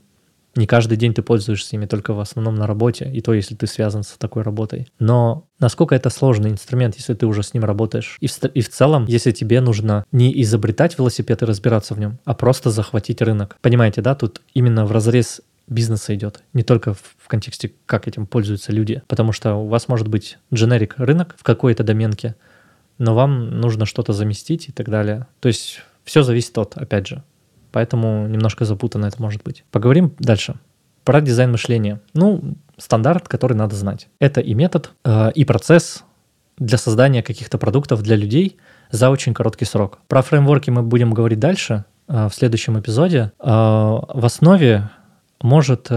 не 0.56 0.68
каждый 0.68 0.98
день 0.98 1.14
ты 1.14 1.22
пользуешься 1.22 1.76
ими, 1.76 1.86
только 1.86 2.14
в 2.14 2.20
основном 2.20 2.56
на 2.56 2.68
работе, 2.68 3.10
и 3.12 3.22
то, 3.22 3.34
если 3.34 3.56
ты 3.56 3.68
связан 3.68 4.04
с 4.04 4.18
такой 4.18 4.44
работой. 4.44 4.88
Но 5.00 5.48
насколько 5.60 5.96
это 5.96 6.10
сложный 6.10 6.50
инструмент, 6.50 6.96
если 6.96 7.14
ты 7.14 7.26
уже 7.26 7.44
с 7.44 7.54
ним 7.54 7.66
работаешь? 7.66 8.18
И 8.20 8.28
в, 8.28 8.44
и 8.46 8.62
в 8.62 8.70
целом, 8.70 9.06
если 9.08 9.32
тебе 9.32 9.62
нужно 9.62 10.06
не 10.12 10.42
изобретать 10.42 10.98
велосипед 10.98 11.42
и 11.42 11.46
разбираться 11.46 11.94
в 11.94 12.00
нем, 12.00 12.20
а 12.26 12.34
просто 12.34 12.72
захватить 12.72 13.22
рынок. 13.22 13.58
Понимаете, 13.62 14.02
да? 14.02 14.16
Тут 14.16 14.42
именно 14.54 14.86
в 14.86 14.92
разрез 14.92 15.42
бизнеса 15.68 16.16
идет, 16.16 16.44
не 16.54 16.64
только 16.64 16.94
в, 16.96 17.28
контексте, 17.28 17.72
как 17.86 18.08
этим 18.08 18.26
пользуются 18.26 18.72
люди. 18.72 19.04
Потому 19.08 19.32
что 19.32 19.54
у 19.54 19.68
вас 19.68 19.88
может 19.88 20.08
быть 20.08 20.40
дженерик 20.52 20.96
рынок 20.98 21.36
в 21.38 21.44
какой-то 21.44 21.84
доменке, 21.84 22.36
но 22.98 23.14
вам 23.14 23.60
нужно 23.60 23.86
что-то 23.86 24.14
заместить 24.14 24.70
и 24.70 24.72
так 24.72 24.90
далее. 24.90 25.28
То 25.40 25.48
есть 25.48 25.82
все 26.04 26.24
зависит 26.24 26.58
от, 26.58 26.76
опять 26.76 27.08
же, 27.08 27.24
поэтому 27.72 28.28
немножко 28.28 28.66
запутанно 28.66 29.06
это 29.06 29.22
может 29.22 29.44
быть. 29.44 29.64
Поговорим 29.72 30.14
дальше 30.20 30.56
про 31.04 31.22
дизайн 31.22 31.52
мышления. 31.52 32.02
Ну, 32.14 32.56
стандарт, 32.78 33.28
который 33.28 33.56
надо 33.56 33.76
знать. 33.76 34.08
Это 34.20 34.42
и 34.42 34.54
метод, 34.54 34.92
э, 35.04 35.32
и 35.34 35.46
процесс 35.46 36.04
для 36.58 36.78
создания 36.78 37.24
каких-то 37.24 37.58
продуктов 37.58 38.02
для 38.04 38.16
людей 38.16 38.58
за 38.92 39.10
очень 39.10 39.34
короткий 39.34 39.66
срок. 39.66 40.00
Про 40.08 40.22
фреймворки 40.22 40.70
мы 40.70 40.84
будем 40.84 41.14
говорить 41.14 41.40
дальше, 41.40 41.86
э, 42.08 42.28
в 42.28 42.34
следующем 42.34 42.80
эпизоде. 42.80 43.32
Э, 43.40 43.46
в 43.46 44.24
основе 44.24 44.90
может 45.42 45.90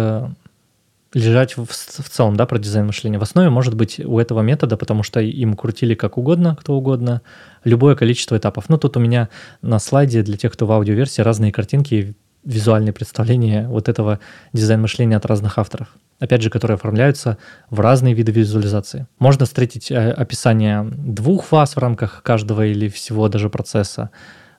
лежать 1.15 1.57
в, 1.57 1.67
в 1.67 2.09
целом, 2.09 2.37
да, 2.37 2.47
про 2.47 2.59
дизайн 2.59 2.87
мышления. 2.87 3.19
В 3.19 3.23
основе 3.23 3.51
может 3.51 3.75
быть 3.75 4.01
у 4.01 4.19
этого 4.19 4.41
метода, 4.41 4.77
потому 4.77 5.03
что 5.03 5.21
им 5.21 5.55
крутили 5.55 5.95
как 5.95 6.19
угодно, 6.19 6.57
кто 6.57 6.75
угодно, 6.75 7.23
любое 7.65 7.95
количество 7.95 8.37
этапов. 8.37 8.69
Ну, 8.69 8.79
тут 8.79 8.97
у 8.97 9.01
меня 9.01 9.29
на 9.61 9.79
слайде 9.79 10.23
для 10.23 10.37
тех, 10.37 10.53
кто 10.53 10.67
в 10.67 10.73
аудиоверсии, 10.73 11.23
разные 11.23 11.53
картинки, 11.53 12.15
визуальные 12.45 12.93
представления 12.93 13.69
вот 13.69 13.89
этого 13.89 14.19
дизайн 14.53 14.81
мышления 14.81 15.17
от 15.17 15.27
разных 15.27 15.59
авторов. 15.59 15.89
Опять 16.19 16.43
же, 16.43 16.51
которые 16.51 16.77
оформляются 16.77 17.39
в 17.71 17.81
разные 17.81 18.15
виды 18.15 18.33
визуализации. 18.33 19.07
Можно 19.19 19.47
встретить 19.47 19.91
э, 19.91 20.11
описание 20.11 20.83
двух 20.85 21.45
фаз 21.45 21.77
в 21.77 21.79
рамках 21.79 22.23
каждого 22.23 22.67
или 22.67 22.89
всего 22.89 23.29
даже 23.29 23.49
процесса, 23.49 24.11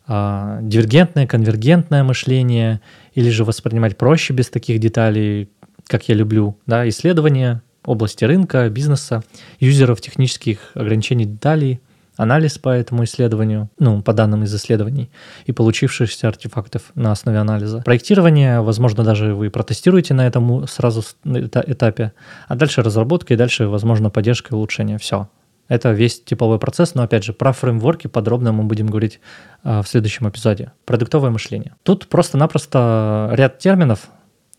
а, 0.06 0.60
дивергентное, 0.62 1.26
конвергентное 1.26 2.04
мышление, 2.04 2.82
или 3.14 3.30
же 3.30 3.46
воспринимать 3.46 3.98
проще 3.98 4.34
без 4.34 4.50
таких 4.50 4.80
деталей, 4.80 5.50
как 5.88 6.10
я 6.10 6.16
люблю, 6.16 6.58
да, 6.66 6.88
исследования 6.88 7.62
области 7.86 8.24
рынка, 8.24 8.70
бизнеса, 8.70 9.24
юзеров, 9.60 10.02
технических 10.02 10.72
ограничений 10.74 11.26
деталей, 11.26 11.82
анализ 12.16 12.58
по 12.58 12.70
этому 12.70 13.04
исследованию, 13.06 13.70
ну, 13.80 14.02
по 14.02 14.14
данным 14.14 14.44
из 14.44 14.56
исследований 14.56 15.10
и 15.46 15.52
получившихся 15.52 16.28
артефактов 16.28 16.92
на 16.96 17.12
основе 17.12 17.40
анализа. 17.40 17.80
Проектирование, 17.80 18.62
возможно, 18.62 19.04
даже 19.04 19.34
вы 19.34 19.50
протестируете 19.50 20.14
на 20.14 20.28
этом 20.28 20.68
сразу 20.68 21.04
этапе, 21.26 22.14
а 22.48 22.56
дальше 22.56 22.84
разработка 22.84 23.34
и 23.34 23.38
дальше, 23.38 23.68
возможно, 23.68 24.10
поддержка 24.10 24.54
и 24.54 24.56
улучшение. 24.56 24.98
Все. 24.98 25.28
Это 25.70 25.92
весь 25.92 26.22
типовой 26.22 26.60
процесс, 26.60 26.94
но 26.94 27.04
опять 27.04 27.24
же, 27.24 27.34
про 27.34 27.54
фреймворки 27.54 28.08
подробно 28.08 28.52
мы 28.52 28.64
будем 28.64 28.88
говорить 28.88 29.20
а, 29.64 29.82
в 29.82 29.88
следующем 29.88 30.28
эпизоде. 30.30 30.74
Продуктовое 30.86 31.32
мышление. 31.32 31.76
Тут 31.84 32.08
просто-напросто 32.08 33.30
ряд 33.32 33.60
терминов 33.60 34.10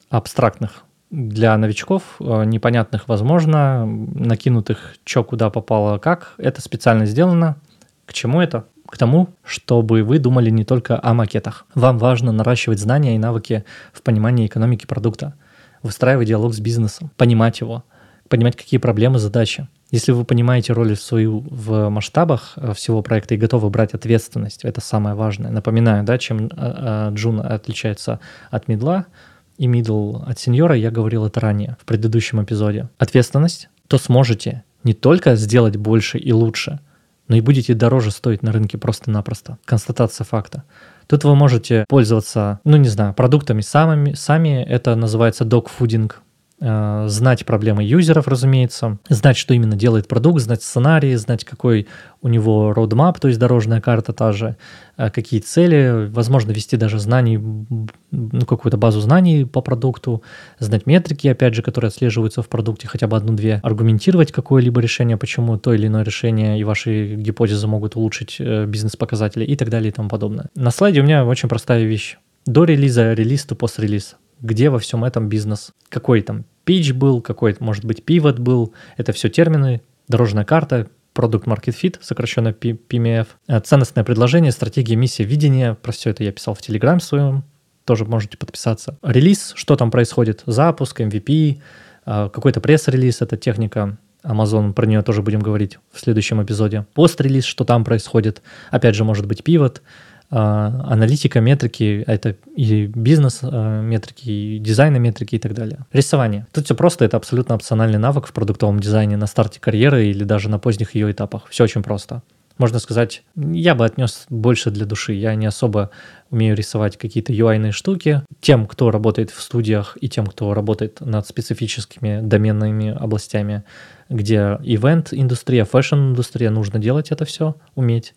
абстрактных, 0.08 0.84
для 1.14 1.56
новичков, 1.56 2.16
э, 2.18 2.44
непонятных, 2.44 3.08
возможно, 3.08 3.86
накинутых, 3.86 4.96
что 5.04 5.22
куда 5.22 5.48
попало, 5.48 5.98
как. 5.98 6.34
Это 6.38 6.60
специально 6.60 7.06
сделано. 7.06 7.56
К 8.04 8.12
чему 8.12 8.40
это? 8.40 8.64
К 8.86 8.98
тому, 8.98 9.28
чтобы 9.44 10.02
вы 10.02 10.18
думали 10.18 10.50
не 10.50 10.64
только 10.64 10.98
о 11.00 11.14
макетах. 11.14 11.66
Вам 11.74 11.98
важно 11.98 12.32
наращивать 12.32 12.80
знания 12.80 13.14
и 13.14 13.18
навыки 13.18 13.64
в 13.92 14.02
понимании 14.02 14.46
экономики 14.46 14.86
продукта, 14.86 15.34
выстраивать 15.82 16.28
диалог 16.28 16.52
с 16.52 16.60
бизнесом, 16.60 17.10
понимать 17.16 17.60
его, 17.60 17.84
понимать, 18.28 18.56
какие 18.56 18.78
проблемы, 18.78 19.18
задачи. 19.18 19.68
Если 19.90 20.10
вы 20.10 20.24
понимаете 20.24 20.72
роль 20.72 20.96
свою 20.96 21.44
в 21.48 21.90
масштабах 21.90 22.54
э, 22.56 22.72
всего 22.74 23.02
проекта 23.02 23.34
и 23.34 23.38
готовы 23.38 23.70
брать 23.70 23.94
ответственность, 23.94 24.64
это 24.64 24.80
самое 24.80 25.14
важное. 25.14 25.52
Напоминаю, 25.52 26.02
да, 26.02 26.18
чем 26.18 26.48
Джун 26.48 27.40
э, 27.40 27.44
отличается 27.44 28.18
от 28.50 28.66
медла– 28.66 29.06
и 29.56 29.66
middle 29.66 30.24
от 30.24 30.38
сеньора, 30.38 30.76
я 30.76 30.90
говорил 30.90 31.26
это 31.26 31.40
ранее, 31.40 31.76
в 31.80 31.84
предыдущем 31.84 32.42
эпизоде. 32.42 32.88
Ответственность, 32.98 33.68
то 33.88 33.98
сможете 33.98 34.64
не 34.82 34.94
только 34.94 35.36
сделать 35.36 35.76
больше 35.76 36.18
и 36.18 36.32
лучше, 36.32 36.80
но 37.28 37.36
и 37.36 37.40
будете 37.40 37.74
дороже 37.74 38.10
стоить 38.10 38.42
на 38.42 38.52
рынке 38.52 38.78
просто-напросто. 38.78 39.58
Констатация 39.64 40.24
факта. 40.24 40.64
Тут 41.06 41.24
вы 41.24 41.34
можете 41.34 41.84
пользоваться, 41.88 42.60
ну 42.64 42.76
не 42.76 42.88
знаю, 42.88 43.14
продуктами 43.14 43.60
самыми, 43.60 44.14
сами, 44.14 44.62
это 44.62 44.94
называется 44.94 45.44
докфудинг, 45.44 46.22
знать 46.60 47.44
проблемы 47.44 47.82
юзеров, 47.82 48.28
разумеется, 48.28 48.98
знать, 49.08 49.36
что 49.36 49.54
именно 49.54 49.76
делает 49.76 50.06
продукт, 50.06 50.40
знать 50.40 50.62
сценарий, 50.62 51.14
знать, 51.16 51.44
какой 51.44 51.88
у 52.22 52.28
него 52.28 52.72
roadmap, 52.74 53.18
то 53.20 53.28
есть 53.28 53.38
дорожная 53.38 53.80
карта 53.82 54.14
та 54.14 54.32
же, 54.32 54.56
э, 54.96 55.10
какие 55.10 55.40
цели, 55.40 56.08
возможно, 56.10 56.52
вести 56.52 56.76
даже 56.76 56.98
знаний, 56.98 57.38
ну, 57.38 58.46
какую-то 58.46 58.78
базу 58.78 59.00
знаний 59.00 59.44
по 59.44 59.60
продукту, 59.60 60.22
знать 60.58 60.86
метрики, 60.86 61.28
опять 61.28 61.54
же, 61.54 61.62
которые 61.62 61.88
отслеживаются 61.88 62.40
в 62.40 62.48
продукте, 62.48 62.88
хотя 62.88 63.08
бы 63.08 63.16
одну-две, 63.16 63.60
аргументировать 63.62 64.32
какое-либо 64.32 64.80
решение, 64.80 65.18
почему 65.18 65.58
то 65.58 65.74
или 65.74 65.86
иное 65.86 66.02
решение 66.02 66.58
и 66.58 66.64
ваши 66.64 67.14
гипотезы 67.16 67.66
могут 67.66 67.96
улучшить 67.96 68.36
э, 68.38 68.64
бизнес-показатели 68.64 69.44
и 69.44 69.56
так 69.56 69.68
далее 69.68 69.90
и 69.90 69.92
тому 69.92 70.08
подобное. 70.08 70.46
На 70.54 70.70
слайде 70.70 71.00
у 71.00 71.04
меня 71.04 71.26
очень 71.26 71.48
простая 71.48 71.84
вещь. 71.84 72.16
До 72.46 72.64
релиза, 72.64 73.12
релиз 73.12 73.44
то 73.44 73.54
пост-релиз 73.54 74.16
где 74.40 74.70
во 74.70 74.78
всем 74.78 75.04
этом 75.04 75.28
бизнес, 75.28 75.72
какой 75.88 76.22
там 76.22 76.44
pitch 76.66 76.92
был, 76.92 77.20
какой-то, 77.20 77.62
может 77.62 77.84
быть, 77.84 78.02
pivot 78.06 78.40
был. 78.40 78.72
Это 78.96 79.12
все 79.12 79.28
термины, 79.28 79.82
дорожная 80.08 80.44
карта, 80.44 80.88
Product 81.14 81.44
Market 81.44 81.74
Fit, 81.80 81.98
сокращенно 82.00 82.48
PMF, 82.48 83.28
ценностное 83.64 84.04
предложение, 84.04 84.52
стратегия, 84.52 84.96
миссия, 84.96 85.24
видение. 85.24 85.74
Про 85.74 85.92
все 85.92 86.10
это 86.10 86.24
я 86.24 86.32
писал 86.32 86.54
в 86.54 86.60
Telegram 86.60 87.00
своем, 87.00 87.44
тоже 87.84 88.04
можете 88.04 88.36
подписаться. 88.36 88.98
Релиз, 89.02 89.52
что 89.54 89.76
там 89.76 89.90
происходит, 89.90 90.42
запуск, 90.46 91.00
MVP, 91.00 91.60
э, 92.06 92.28
какой-то 92.32 92.60
пресс-релиз, 92.60 93.22
это 93.22 93.36
техника 93.36 93.96
Amazon, 94.24 94.72
про 94.72 94.86
нее 94.86 95.02
тоже 95.02 95.22
будем 95.22 95.40
говорить 95.40 95.78
в 95.92 96.00
следующем 96.00 96.42
эпизоде. 96.42 96.86
Пост-релиз, 96.94 97.44
что 97.44 97.64
там 97.64 97.84
происходит, 97.84 98.42
опять 98.70 98.94
же, 98.94 99.04
может 99.04 99.26
быть, 99.26 99.44
пивот, 99.44 99.82
аналитика, 100.30 101.40
метрики, 101.40 102.02
это 102.06 102.36
и 102.56 102.86
бизнес 102.86 103.40
а, 103.42 103.80
метрики, 103.82 104.30
и 104.30 104.58
дизайн 104.58 105.00
метрики 105.00 105.36
и 105.36 105.38
так 105.38 105.54
далее. 105.54 105.86
Рисование. 105.92 106.46
Тут 106.52 106.64
все 106.64 106.74
просто, 106.74 107.04
это 107.04 107.16
абсолютно 107.16 107.54
опциональный 107.54 107.98
навык 107.98 108.26
в 108.26 108.32
продуктовом 108.32 108.80
дизайне 108.80 109.16
на 109.16 109.26
старте 109.26 109.60
карьеры 109.60 110.06
или 110.06 110.24
даже 110.24 110.48
на 110.48 110.58
поздних 110.58 110.94
ее 110.94 111.10
этапах. 111.12 111.46
Все 111.50 111.64
очень 111.64 111.82
просто. 111.82 112.22
Можно 112.56 112.78
сказать, 112.78 113.24
я 113.34 113.74
бы 113.74 113.84
отнес 113.84 114.26
больше 114.28 114.70
для 114.70 114.86
души. 114.86 115.12
Я 115.12 115.34
не 115.34 115.46
особо 115.46 115.90
умею 116.30 116.56
рисовать 116.56 116.96
какие-то 116.96 117.32
UI-ные 117.32 117.72
штуки. 117.72 118.22
Тем, 118.40 118.66
кто 118.66 118.92
работает 118.92 119.30
в 119.30 119.42
студиях 119.42 119.98
и 120.00 120.08
тем, 120.08 120.26
кто 120.26 120.54
работает 120.54 121.00
над 121.00 121.26
специфическими 121.26 122.20
доменными 122.22 122.90
областями, 122.90 123.64
где 124.08 124.58
ивент-индустрия, 124.62 125.64
fashion-индустрия, 125.64 126.50
нужно 126.50 126.78
делать 126.78 127.10
это 127.10 127.24
все, 127.24 127.56
уметь 127.74 128.14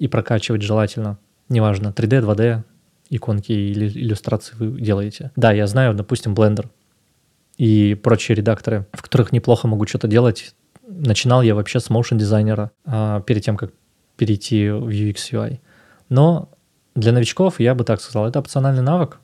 и 0.00 0.08
прокачивать 0.08 0.62
желательно 0.62 1.18
неважно, 1.48 1.88
3D, 1.88 2.22
2D, 2.22 2.62
иконки 3.10 3.52
или 3.52 3.88
иллюстрации 3.88 4.54
вы 4.56 4.80
делаете. 4.80 5.32
Да, 5.36 5.52
я 5.52 5.66
знаю, 5.66 5.94
допустим, 5.94 6.34
Blender 6.34 6.68
и 7.56 7.94
прочие 7.94 8.36
редакторы, 8.36 8.86
в 8.92 9.02
которых 9.02 9.32
неплохо 9.32 9.66
могу 9.66 9.86
что-то 9.86 10.08
делать. 10.08 10.54
Начинал 10.86 11.42
я 11.42 11.54
вообще 11.54 11.80
с 11.80 11.90
motion 11.90 12.16
дизайнера 12.16 12.70
а, 12.84 13.20
перед 13.22 13.44
тем, 13.44 13.56
как 13.56 13.72
перейти 14.16 14.68
в 14.70 14.88
UX 14.88 15.16
UI. 15.32 15.60
Но 16.08 16.50
для 16.94 17.12
новичков, 17.12 17.60
я 17.60 17.74
бы 17.74 17.84
так 17.84 18.00
сказал, 18.00 18.26
это 18.26 18.38
опциональный 18.38 18.82
навык 18.82 19.18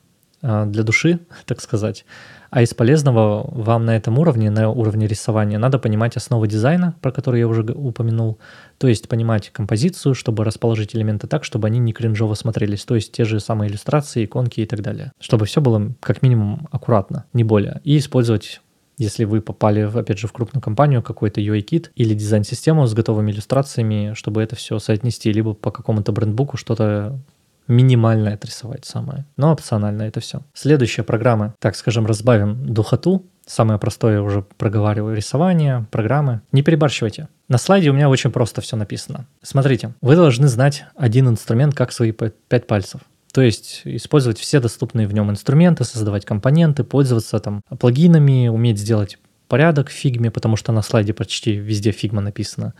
для 0.66 0.82
души, 0.82 1.20
так 1.46 1.60
сказать. 1.60 2.04
А 2.50 2.62
из 2.62 2.72
полезного 2.72 3.50
вам 3.50 3.84
на 3.84 3.96
этом 3.96 4.16
уровне, 4.18 4.48
на 4.48 4.70
уровне 4.70 5.08
рисования, 5.08 5.58
надо 5.58 5.80
понимать 5.80 6.16
основы 6.16 6.46
дизайна, 6.46 6.94
про 7.00 7.10
которые 7.10 7.40
я 7.40 7.48
уже 7.48 7.62
упомянул. 7.62 8.38
То 8.78 8.86
есть 8.86 9.08
понимать 9.08 9.50
композицию, 9.50 10.14
чтобы 10.14 10.44
расположить 10.44 10.94
элементы 10.94 11.26
так, 11.26 11.42
чтобы 11.42 11.66
они 11.66 11.80
не 11.80 11.92
кринжово 11.92 12.34
смотрелись. 12.34 12.84
То 12.84 12.94
есть 12.94 13.10
те 13.10 13.24
же 13.24 13.40
самые 13.40 13.70
иллюстрации, 13.70 14.24
иконки 14.24 14.60
и 14.60 14.66
так 14.66 14.82
далее. 14.82 15.10
Чтобы 15.18 15.46
все 15.46 15.60
было 15.60 15.94
как 15.98 16.22
минимум 16.22 16.68
аккуратно, 16.70 17.24
не 17.32 17.42
более. 17.42 17.80
И 17.82 17.98
использовать 17.98 18.60
если 18.96 19.24
вы 19.24 19.40
попали, 19.40 19.80
опять 19.80 20.18
же, 20.18 20.28
в 20.28 20.32
крупную 20.32 20.62
компанию, 20.62 21.02
какой-то 21.02 21.40
UI-кит 21.40 21.90
или 21.96 22.14
дизайн-систему 22.14 22.86
с 22.86 22.94
готовыми 22.94 23.32
иллюстрациями, 23.32 24.12
чтобы 24.14 24.40
это 24.40 24.54
все 24.54 24.78
соотнести 24.78 25.32
либо 25.32 25.54
по 25.54 25.72
какому-то 25.72 26.12
брендбуку 26.12 26.56
что-то 26.56 27.18
минимально 27.66 28.32
отрисовать 28.32 28.84
самое, 28.84 29.26
но 29.36 29.52
опционально 29.52 30.02
это 30.02 30.20
все. 30.20 30.42
Следующая 30.52 31.02
программа, 31.02 31.54
так 31.58 31.76
скажем, 31.76 32.06
разбавим 32.06 32.66
духоту. 32.72 33.26
Самое 33.46 33.78
простое 33.78 34.22
уже 34.22 34.42
проговариваю 34.56 35.14
рисование, 35.14 35.86
программы. 35.90 36.40
Не 36.52 36.62
перебарщивайте. 36.62 37.28
На 37.48 37.58
слайде 37.58 37.90
у 37.90 37.92
меня 37.92 38.08
очень 38.08 38.30
просто 38.30 38.62
все 38.62 38.76
написано. 38.76 39.26
Смотрите, 39.42 39.94
вы 40.00 40.16
должны 40.16 40.48
знать 40.48 40.86
один 40.96 41.28
инструмент 41.28 41.74
как 41.74 41.92
свои 41.92 42.12
пять 42.12 42.66
пальцев. 42.66 43.02
То 43.34 43.42
есть 43.42 43.82
использовать 43.84 44.38
все 44.38 44.60
доступные 44.60 45.06
в 45.06 45.12
нем 45.12 45.30
инструменты, 45.30 45.84
создавать 45.84 46.24
компоненты, 46.24 46.84
пользоваться 46.84 47.38
там 47.40 47.62
плагинами, 47.80 48.48
уметь 48.48 48.78
сделать 48.78 49.18
порядок 49.48 49.88
в 49.88 49.92
фигме, 49.92 50.30
потому 50.30 50.56
что 50.56 50.72
на 50.72 50.82
слайде 50.82 51.12
почти 51.12 51.56
везде 51.56 51.90
фигма 51.90 52.20
написано. 52.20 52.74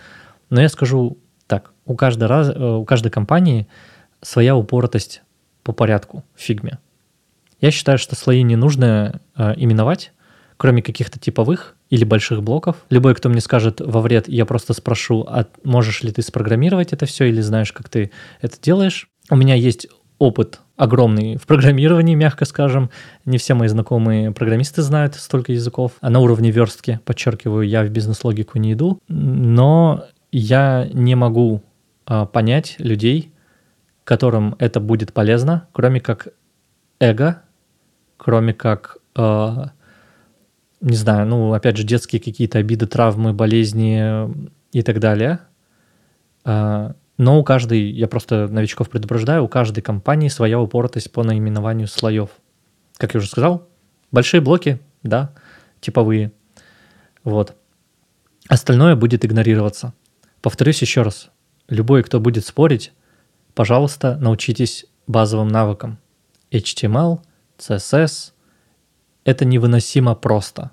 Но 0.50 0.62
я 0.62 0.68
скажу 0.68 1.18
так, 1.46 1.72
у 1.84 1.94
каждой, 1.94 2.28
раз, 2.28 2.48
э, 2.48 2.58
у 2.58 2.84
каждой 2.84 3.10
компании 3.10 3.66
своя 4.24 4.56
упоротость 4.56 5.22
по 5.62 5.72
порядку 5.72 6.24
в 6.34 6.40
фигме. 6.40 6.78
Я 7.60 7.70
считаю, 7.70 7.98
что 7.98 8.16
слои 8.16 8.42
не 8.42 8.56
нужно 8.56 9.20
э, 9.36 9.54
именовать, 9.56 10.12
кроме 10.56 10.82
каких-то 10.82 11.18
типовых 11.18 11.76
или 11.90 12.04
больших 12.04 12.42
блоков. 12.42 12.76
Любой, 12.90 13.14
кто 13.14 13.28
мне 13.28 13.40
скажет 13.40 13.80
во 13.80 14.00
вред, 14.00 14.28
я 14.28 14.44
просто 14.44 14.72
спрошу, 14.72 15.24
а 15.28 15.46
можешь 15.62 16.02
ли 16.02 16.12
ты 16.12 16.22
спрограммировать 16.22 16.92
это 16.92 17.06
все 17.06 17.26
или 17.26 17.40
знаешь, 17.40 17.72
как 17.72 17.88
ты 17.88 18.10
это 18.40 18.60
делаешь. 18.60 19.08
У 19.30 19.36
меня 19.36 19.54
есть 19.54 19.86
опыт 20.18 20.60
огромный 20.76 21.36
в 21.36 21.46
программировании, 21.46 22.14
мягко 22.14 22.44
скажем. 22.44 22.90
Не 23.24 23.38
все 23.38 23.54
мои 23.54 23.68
знакомые 23.68 24.32
программисты 24.32 24.82
знают 24.82 25.14
столько 25.14 25.52
языков. 25.52 25.92
А 26.00 26.10
на 26.10 26.20
уровне 26.20 26.50
верстки, 26.50 27.00
подчеркиваю, 27.04 27.66
я 27.66 27.84
в 27.84 27.88
бизнес-логику 27.88 28.58
не 28.58 28.72
иду. 28.72 28.98
Но 29.08 30.04
я 30.32 30.88
не 30.92 31.14
могу 31.14 31.62
а, 32.06 32.26
понять 32.26 32.76
людей, 32.78 33.30
которым 34.04 34.54
это 34.58 34.80
будет 34.80 35.12
полезно, 35.12 35.68
кроме 35.72 36.00
как 36.00 36.28
эго, 37.00 37.42
кроме 38.16 38.52
как, 38.54 38.98
э, 39.16 39.56
не 40.80 40.96
знаю, 40.96 41.26
ну, 41.26 41.52
опять 41.52 41.76
же, 41.76 41.84
детские 41.84 42.20
какие-то 42.20 42.58
обиды, 42.58 42.86
травмы, 42.86 43.32
болезни 43.32 44.30
и 44.72 44.82
так 44.82 45.00
далее. 45.00 45.40
Э, 46.44 46.92
но 47.16 47.38
у 47.38 47.44
каждой, 47.44 47.90
я 47.90 48.08
просто 48.08 48.48
новичков 48.48 48.90
предупреждаю, 48.90 49.44
у 49.44 49.48
каждой 49.48 49.82
компании 49.82 50.28
своя 50.28 50.60
упоротость 50.60 51.12
по 51.12 51.22
наименованию 51.22 51.86
слоев. 51.86 52.30
Как 52.96 53.14
я 53.14 53.18
уже 53.18 53.28
сказал, 53.28 53.68
большие 54.10 54.40
блоки, 54.40 54.80
да, 55.02 55.32
типовые. 55.80 56.32
Вот. 57.22 57.56
Остальное 58.48 58.96
будет 58.96 59.24
игнорироваться. 59.24 59.94
Повторюсь 60.42 60.82
еще 60.82 61.02
раз. 61.02 61.30
Любой, 61.68 62.02
кто 62.02 62.20
будет 62.20 62.44
спорить, 62.44 62.92
пожалуйста, 63.54 64.16
научитесь 64.16 64.86
базовым 65.06 65.48
навыкам. 65.48 65.98
HTML, 66.50 67.20
CSS. 67.58 68.32
Это 69.24 69.44
невыносимо 69.44 70.14
просто. 70.14 70.70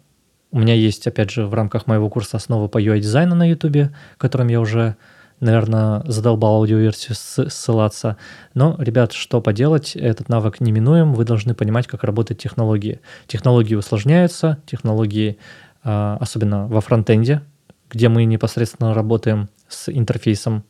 У 0.52 0.60
меня 0.60 0.74
есть, 0.74 1.08
опять 1.08 1.32
же, 1.32 1.46
в 1.46 1.54
рамках 1.54 1.88
моего 1.88 2.10
курса 2.10 2.38
«Основы 2.38 2.67
по 2.67 2.82
UI-дизайну» 2.82 3.36
на 3.36 3.48
YouTube, 3.48 3.91
которым 4.17 4.50
я 4.50 4.60
уже, 4.60 4.98
наверное, 5.39 6.04
задолбал 6.06 6.56
аудиоверсию 6.56 7.15
ссылаться. 7.15 8.17
Но, 8.54 8.76
ребят, 8.78 9.13
что 9.13 9.41
поделать, 9.41 9.96
этот 9.96 10.28
навык 10.28 10.60
неминуем, 10.60 11.13
вы 11.13 11.24
должны 11.24 11.56
понимать, 11.56 11.88
как 11.88 12.04
работают 12.04 12.41
технологии. 12.41 13.00
Технологии 13.28 13.76
усложняются, 13.76 14.58
технологии, 14.65 15.38
а, 15.84 16.17
особенно 16.20 16.67
во 16.67 16.82
фронтенде, 16.82 17.41
где 17.89 18.10
мы 18.10 18.26
непосредственно 18.26 18.94
работаем 18.94 19.48
с 19.70 19.89
интерфейсом 19.89 20.65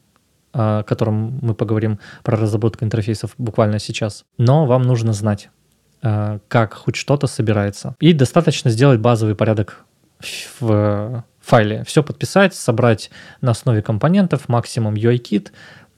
о 0.54 0.84
котором 0.84 1.40
мы 1.42 1.54
поговорим 1.54 2.00
про 2.24 2.38
разработку 2.38 2.86
интерфейсов 2.86 3.34
буквально 3.38 3.80
сейчас. 3.80 4.26
Но 4.38 4.66
вам 4.66 4.84
нужно 4.84 5.14
знать, 5.14 5.50
э, 6.02 6.40
как 6.48 6.74
хоть 6.74 6.96
что-то 6.96 7.28
собирается. 7.28 7.96
И 8.00 8.14
достаточно 8.14 8.72
сделать 8.72 9.00
базовый 9.00 9.36
порядок 9.36 9.86
в 10.60 11.24
файле. 11.42 11.84
Все 11.86 12.04
подписать, 12.04 12.54
собрать 12.54 13.10
на 13.42 13.52
основе 13.52 13.82
компонентов, 13.82 14.48
максимум 14.48 14.96
UI-кит, 14.96 15.52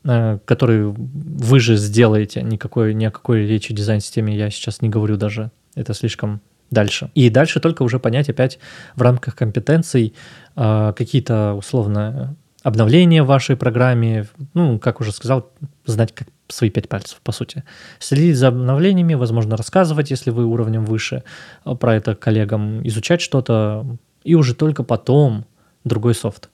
э, 0.06 0.40
который 0.46 0.86
вы 0.86 1.60
же 1.60 1.76
сделаете. 1.76 2.42
Никакой, 2.42 2.94
ни 2.94 3.06
о 3.06 3.12
какой 3.12 3.46
речи 3.46 3.74
дизайн-системе 3.74 4.36
я 4.36 4.50
сейчас 4.50 4.82
не 4.82 4.90
говорю 4.90 5.18
даже. 5.18 5.52
Это 5.76 5.94
слишком 5.94 6.42
дальше. 6.70 7.12
И 7.14 7.30
дальше 7.30 7.60
только 7.60 7.84
уже 7.84 8.00
понять 8.00 8.30
опять 8.30 8.60
в 8.96 9.02
рамках 9.02 9.36
компетенций 9.36 10.14
э, 10.56 10.94
какие-то 10.96 11.54
условно 11.54 12.36
обновления 12.64 13.24
в 13.24 13.28
вашей 13.28 13.56
программе, 13.56 14.26
ну, 14.54 14.80
как 14.80 15.02
уже 15.02 15.12
сказал, 15.12 15.52
знать 15.86 16.14
как 16.16 16.28
свои 16.48 16.70
пять 16.70 16.90
пальцев, 16.90 17.20
по 17.24 17.32
сути. 17.32 17.64
Следить 18.00 18.38
за 18.38 18.48
обновлениями, 18.48 19.14
возможно, 19.14 19.58
рассказывать, 19.58 20.12
если 20.12 20.32
вы 20.32 20.46
уровнем 20.46 20.86
выше, 20.86 21.24
э, 21.66 21.76
про 21.76 21.96
это 21.96 22.16
коллегам, 22.16 22.86
изучать 22.88 23.22
что-то, 23.22 23.86
и 24.24 24.36
уже 24.36 24.56
только 24.56 24.84
потом 24.84 25.46
другой 25.84 26.16
софт. 26.16 26.50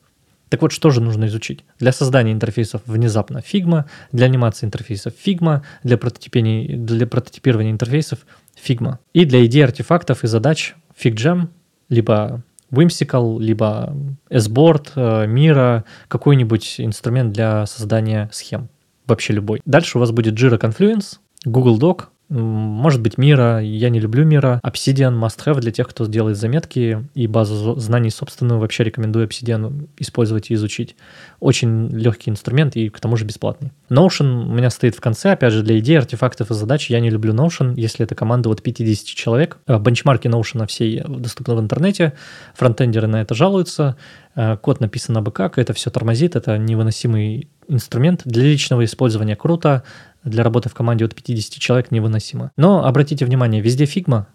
Так 0.50 0.64
вот, 0.64 0.72
что 0.72 0.90
же 0.90 1.00
нужно 1.00 1.26
изучить? 1.26 1.64
Для 1.78 1.92
создания 1.92 2.32
интерфейсов 2.32 2.82
внезапно 2.88 3.38
Figma, 3.38 3.86
для 4.12 4.26
анимации 4.26 4.66
интерфейсов 4.66 5.14
Figma, 5.24 5.62
для 5.84 5.98
для 5.98 7.08
прототипирования 7.08 7.72
интерфейсов 7.72 8.20
Figma. 8.68 8.98
И 9.14 9.26
для 9.26 9.46
идей 9.46 9.64
артефактов 9.64 10.24
и 10.24 10.28
задач 10.28 10.76
FigJam, 11.00 11.50
либо 11.90 12.44
Whimsical, 12.72 13.40
либо 13.40 13.96
S-Board, 14.30 14.92
э, 14.96 15.26
Mira, 15.28 15.84
какой-нибудь 16.08 16.76
инструмент 16.80 17.34
для 17.34 17.66
создания 17.66 18.30
схем. 18.32 18.70
Вообще 19.06 19.34
любой. 19.34 19.62
Дальше 19.66 19.98
у 19.98 20.02
вас 20.02 20.12
будет 20.12 20.36
Jira 20.36 20.60
Confluence, 20.60 21.18
Google 21.46 21.80
Doc, 21.80 22.10
Может 22.30 23.02
быть, 23.02 23.18
Мира, 23.18 23.60
я 23.60 23.90
не 23.90 24.00
люблю 24.00 24.24
Мира. 24.24 24.62
Obsidian 24.64 25.20
must 25.20 25.44
have 25.46 25.60
для 25.62 25.72
тех, 25.72 25.88
кто 25.90 26.06
делает 26.06 26.38
заметки 26.38 27.08
и 27.16 27.26
базу 27.26 27.76
знаний 27.80 28.12
собственную. 28.12 28.60
Вообще 28.60 28.84
рекомендую 28.84 29.28
Obsidian 29.28 29.90
использовать 29.98 30.52
и 30.52 30.54
изучить. 30.54 30.96
Очень 31.40 31.90
легкий 31.90 32.30
инструмент 32.30 32.76
и 32.76 32.90
к 32.90 33.00
тому 33.00 33.18
же 33.18 33.26
бесплатный. 33.26 33.72
Notion 33.90 34.44
у 34.44 34.54
меня 34.54 34.70
стоит 34.70 34.96
в 34.96 35.02
конце, 35.02 35.32
опять 35.32 35.54
же, 35.54 35.64
для 35.64 35.80
идей, 35.80 35.98
артефактов 35.98 36.52
и 36.52 36.54
задач. 36.54 36.92
Я 36.92 37.00
не 37.00 37.10
люблю 37.10 37.34
Notion, 37.34 37.74
если 37.76 38.06
это 38.06 38.14
команда 38.14 38.50
от 38.50 38.62
50 38.62 39.06
человек. 39.08 39.58
Э, 39.66 39.80
бенчмарки 39.80 40.28
Notion 40.28 40.68
все 40.68 41.04
доступны 41.08 41.56
в 41.56 41.60
интернете. 41.60 42.14
Фронтендеры 42.54 43.08
на 43.08 43.22
это 43.22 43.34
жалуются. 43.34 43.98
Э, 44.36 44.56
код 44.58 44.80
написан 44.80 45.18
абы 45.18 45.32
как, 45.32 45.58
это 45.58 45.74
все 45.74 45.90
тормозит, 45.90 46.36
это 46.36 46.58
невыносимый 46.58 47.50
инструмент 47.68 48.22
для 48.26 48.44
личного 48.44 48.84
использования 48.84 49.36
круто, 49.36 49.84
для 50.24 50.44
работы 50.44 50.70
в 50.70 50.74
команде 50.74 51.06
от 51.06 51.16
50 51.16 51.60
человек 51.60 51.92
невыносимо. 51.92 52.52
Но 52.58 52.86
обратите 52.86 53.26
внимание, 53.26 53.62
везде 53.62 53.86
фигма 53.86 54.28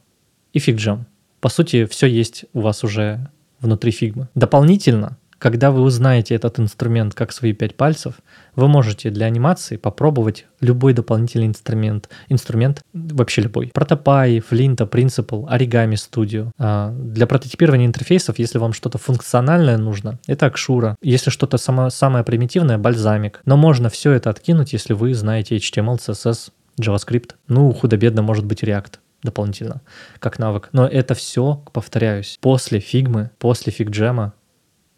и 0.53 0.59
FigJam. 0.59 1.07
По 1.40 1.49
сути, 1.49 1.85
все 1.85 2.07
есть 2.07 2.47
у 2.53 2.61
вас 2.61 2.85
уже 2.85 3.29
внутри 3.61 3.90
фигмы. 3.90 4.29
Дополнительно 4.35 5.18
когда 5.38 5.70
вы 5.70 5.83
узнаете 5.83 6.35
этот 6.35 6.59
инструмент 6.59 7.14
как 7.14 7.33
свои 7.33 7.53
пять 7.53 7.77
пальцев, 7.77 8.14
вы 8.57 8.68
можете 8.68 9.11
для 9.11 9.27
анимации 9.27 9.77
попробовать 9.77 10.47
любой 10.61 10.92
дополнительный 10.92 11.47
инструмент, 11.47 12.09
инструмент 12.29 12.83
вообще 12.92 13.42
любой. 13.42 13.70
Protopie, 13.75 14.44
Flinto, 14.49 14.88
Principle, 14.88 15.49
Origami 15.51 15.94
Studio. 15.94 16.51
А 16.59 16.90
для 16.92 17.27
прототипирования 17.27 17.87
интерфейсов, 17.87 18.38
если 18.38 18.59
вам 18.59 18.73
что-то 18.73 18.99
функциональное 18.99 19.77
нужно, 19.77 20.18
это 20.27 20.47
Axure. 20.47 20.97
Если 21.03 21.31
что-то 21.31 21.59
само, 21.59 21.90
самое 21.90 22.25
примитивное, 22.25 22.79
Balsamiq. 22.79 23.40
Но 23.44 23.57
можно 23.57 23.88
все 23.88 24.12
это 24.12 24.31
откинуть, 24.31 24.73
если 24.73 24.92
вы 24.92 25.14
знаете 25.14 25.57
HTML, 25.57 25.99
CSS, 25.99 26.51
JavaScript. 26.81 27.33
Ну, 27.49 27.73
худо-бедно 27.73 28.23
может 28.23 28.44
быть 28.44 28.62
React 28.62 28.94
дополнительно, 29.23 29.81
как 30.18 30.38
навык. 30.38 30.68
Но 30.73 30.87
это 30.87 31.14
все, 31.14 31.64
повторяюсь, 31.73 32.38
после 32.40 32.79
фигмы, 32.79 33.31
после 33.38 33.73
фигджема 33.73 34.35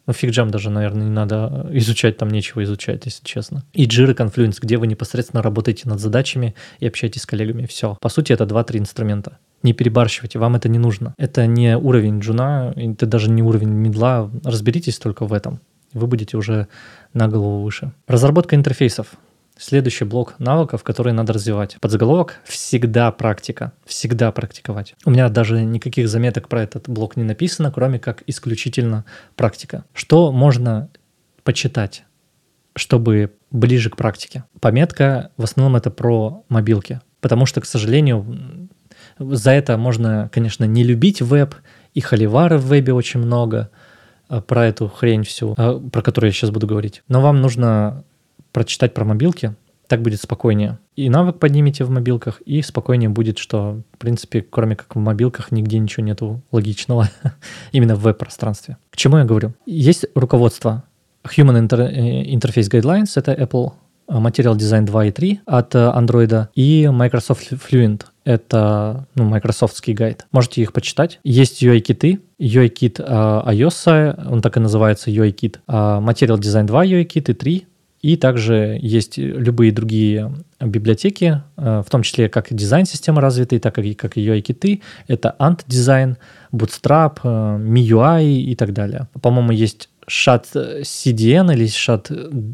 ну, 0.07 0.13
фигджам 0.13 0.49
даже, 0.49 0.69
наверное, 0.69 1.03
не 1.03 1.11
надо 1.11 1.67
изучать, 1.71 2.17
там 2.17 2.29
нечего 2.29 2.63
изучать, 2.63 3.05
если 3.05 3.23
честно. 3.25 3.63
И 3.73 3.85
Jira 3.85 4.15
Confluence, 4.15 4.57
где 4.61 4.77
вы 4.77 4.87
непосредственно 4.87 5.43
работаете 5.43 5.89
над 5.89 5.99
задачами 5.99 6.55
и 6.79 6.87
общаетесь 6.87 7.23
с 7.23 7.25
коллегами. 7.25 7.65
Все. 7.65 7.97
По 8.01 8.09
сути, 8.09 8.31
это 8.31 8.45
2-3 8.45 8.79
инструмента. 8.79 9.37
Не 9.63 9.73
перебарщивайте, 9.73 10.39
вам 10.39 10.55
это 10.55 10.69
не 10.69 10.79
нужно. 10.79 11.13
Это 11.17 11.45
не 11.45 11.75
уровень 11.77 12.19
джуна, 12.19 12.73
это 12.75 13.05
даже 13.05 13.29
не 13.29 13.43
уровень 13.43 13.69
медла. 13.69 14.31
Разберитесь 14.45 14.97
только 14.97 15.25
в 15.25 15.33
этом. 15.33 15.59
Вы 15.93 16.07
будете 16.07 16.37
уже 16.37 16.67
на 17.13 17.27
голову 17.27 17.63
выше. 17.63 17.91
Разработка 18.07 18.55
интерфейсов. 18.55 19.07
Следующий 19.59 20.05
блок 20.05 20.35
навыков, 20.39 20.83
которые 20.83 21.13
надо 21.13 21.33
развивать. 21.33 21.77
Подзаголовок 21.81 22.39
«Всегда 22.43 23.11
практика». 23.11 23.73
Всегда 23.85 24.31
практиковать. 24.31 24.95
У 25.05 25.09
меня 25.09 25.29
даже 25.29 25.61
никаких 25.63 26.07
заметок 26.07 26.47
про 26.47 26.61
этот 26.61 26.87
блок 26.87 27.15
не 27.17 27.23
написано, 27.23 27.71
кроме 27.71 27.99
как 27.99 28.23
исключительно 28.27 29.05
практика. 29.35 29.83
Что 29.93 30.31
можно 30.31 30.89
почитать, 31.43 32.03
чтобы 32.75 33.33
ближе 33.49 33.89
к 33.89 33.97
практике? 33.97 34.43
Пометка 34.59 35.31
в 35.37 35.43
основном 35.43 35.75
это 35.75 35.89
про 35.89 36.43
мобилки. 36.49 37.01
Потому 37.19 37.45
что, 37.45 37.61
к 37.61 37.65
сожалению, 37.65 38.69
за 39.17 39.51
это 39.51 39.77
можно, 39.77 40.29
конечно, 40.31 40.65
не 40.65 40.83
любить 40.83 41.21
веб, 41.21 41.55
и 41.93 41.99
холивары 41.99 42.59
в 42.59 42.67
вебе 42.67 42.93
очень 42.93 43.19
много, 43.19 43.71
а, 44.29 44.41
про 44.41 44.67
эту 44.67 44.87
хрень 44.87 45.23
всю, 45.23 45.55
а, 45.57 45.79
про 45.79 46.01
которую 46.01 46.29
я 46.29 46.33
сейчас 46.33 46.51
буду 46.51 46.67
говорить. 46.67 47.01
Но 47.07 47.21
вам 47.21 47.41
нужно 47.41 48.03
прочитать 48.57 48.95
про 48.95 49.05
мобилки, 49.05 49.53
так 49.87 50.01
будет 50.01 50.19
спокойнее. 50.19 50.79
И 50.95 51.11
навык 51.11 51.37
поднимете 51.37 51.83
в 51.83 51.91
мобилках, 51.91 52.41
и 52.41 52.63
спокойнее 52.63 53.07
будет, 53.07 53.37
что, 53.37 53.83
в 53.93 53.97
принципе, 53.99 54.41
кроме 54.41 54.75
как 54.75 54.95
в 54.95 54.99
мобилках, 54.99 55.51
нигде 55.51 55.77
ничего 55.77 56.03
нету 56.03 56.41
логичного 56.51 57.07
именно 57.71 57.95
в 57.95 58.01
веб-пространстве. 58.01 58.77
К 58.89 58.97
чему 58.97 59.19
я 59.19 59.25
говорю? 59.25 59.53
Есть 59.67 60.07
руководство 60.15 60.85
Human 61.23 61.67
Interface 61.69 62.67
Guidelines, 62.71 63.11
это 63.13 63.31
Apple 63.31 63.73
Material 64.09 64.55
Design 64.55 64.85
2 64.85 65.05
и 65.05 65.11
3 65.11 65.41
от 65.45 65.75
Android, 65.75 66.47
и 66.55 66.89
Microsoft 66.91 67.51
Fluent, 67.51 68.05
это 68.23 69.05
ну, 69.13 69.25
майкрософтский 69.25 69.93
гайд. 69.93 70.25
Можете 70.31 70.63
их 70.63 70.73
почитать. 70.73 71.19
Есть 71.23 71.61
UI-киты, 71.61 72.21
UI-кит 72.39 72.99
uh, 73.01 73.45
iOS, 73.49 74.27
он 74.27 74.41
так 74.41 74.57
и 74.57 74.59
называется 74.59 75.11
UI-кит, 75.11 75.59
uh, 75.67 76.03
Material 76.03 76.39
Design 76.39 76.65
2 76.65 76.85
UI-кит 76.85 77.29
и 77.29 77.33
3 77.35 77.67
и 78.07 78.15
также 78.15 78.79
есть 78.81 79.17
любые 79.17 79.73
другие 79.73 80.31
библиотеки, 80.61 81.41
э, 81.57 81.83
в 81.85 81.89
том 81.89 82.03
числе 82.03 82.29
как 82.29 82.47
дизайн-системы 82.49 83.19
развитые, 83.19 83.59
так 83.59 83.77
и 83.79 83.93
как 83.95 84.15
UI-киты. 84.15 84.81
Это 85.09 85.35
Ant 85.39 85.65
Design, 85.67 86.15
Bootstrap, 86.53 87.19
э, 87.23 87.57
MIUI 87.59 88.23
и 88.23 88.55
так 88.55 88.71
далее. 88.71 89.09
По-моему, 89.21 89.51
есть 89.51 89.89
Shad 90.09 90.45
CDN 90.81 91.53
или 91.53 91.65
Shad 91.65 92.09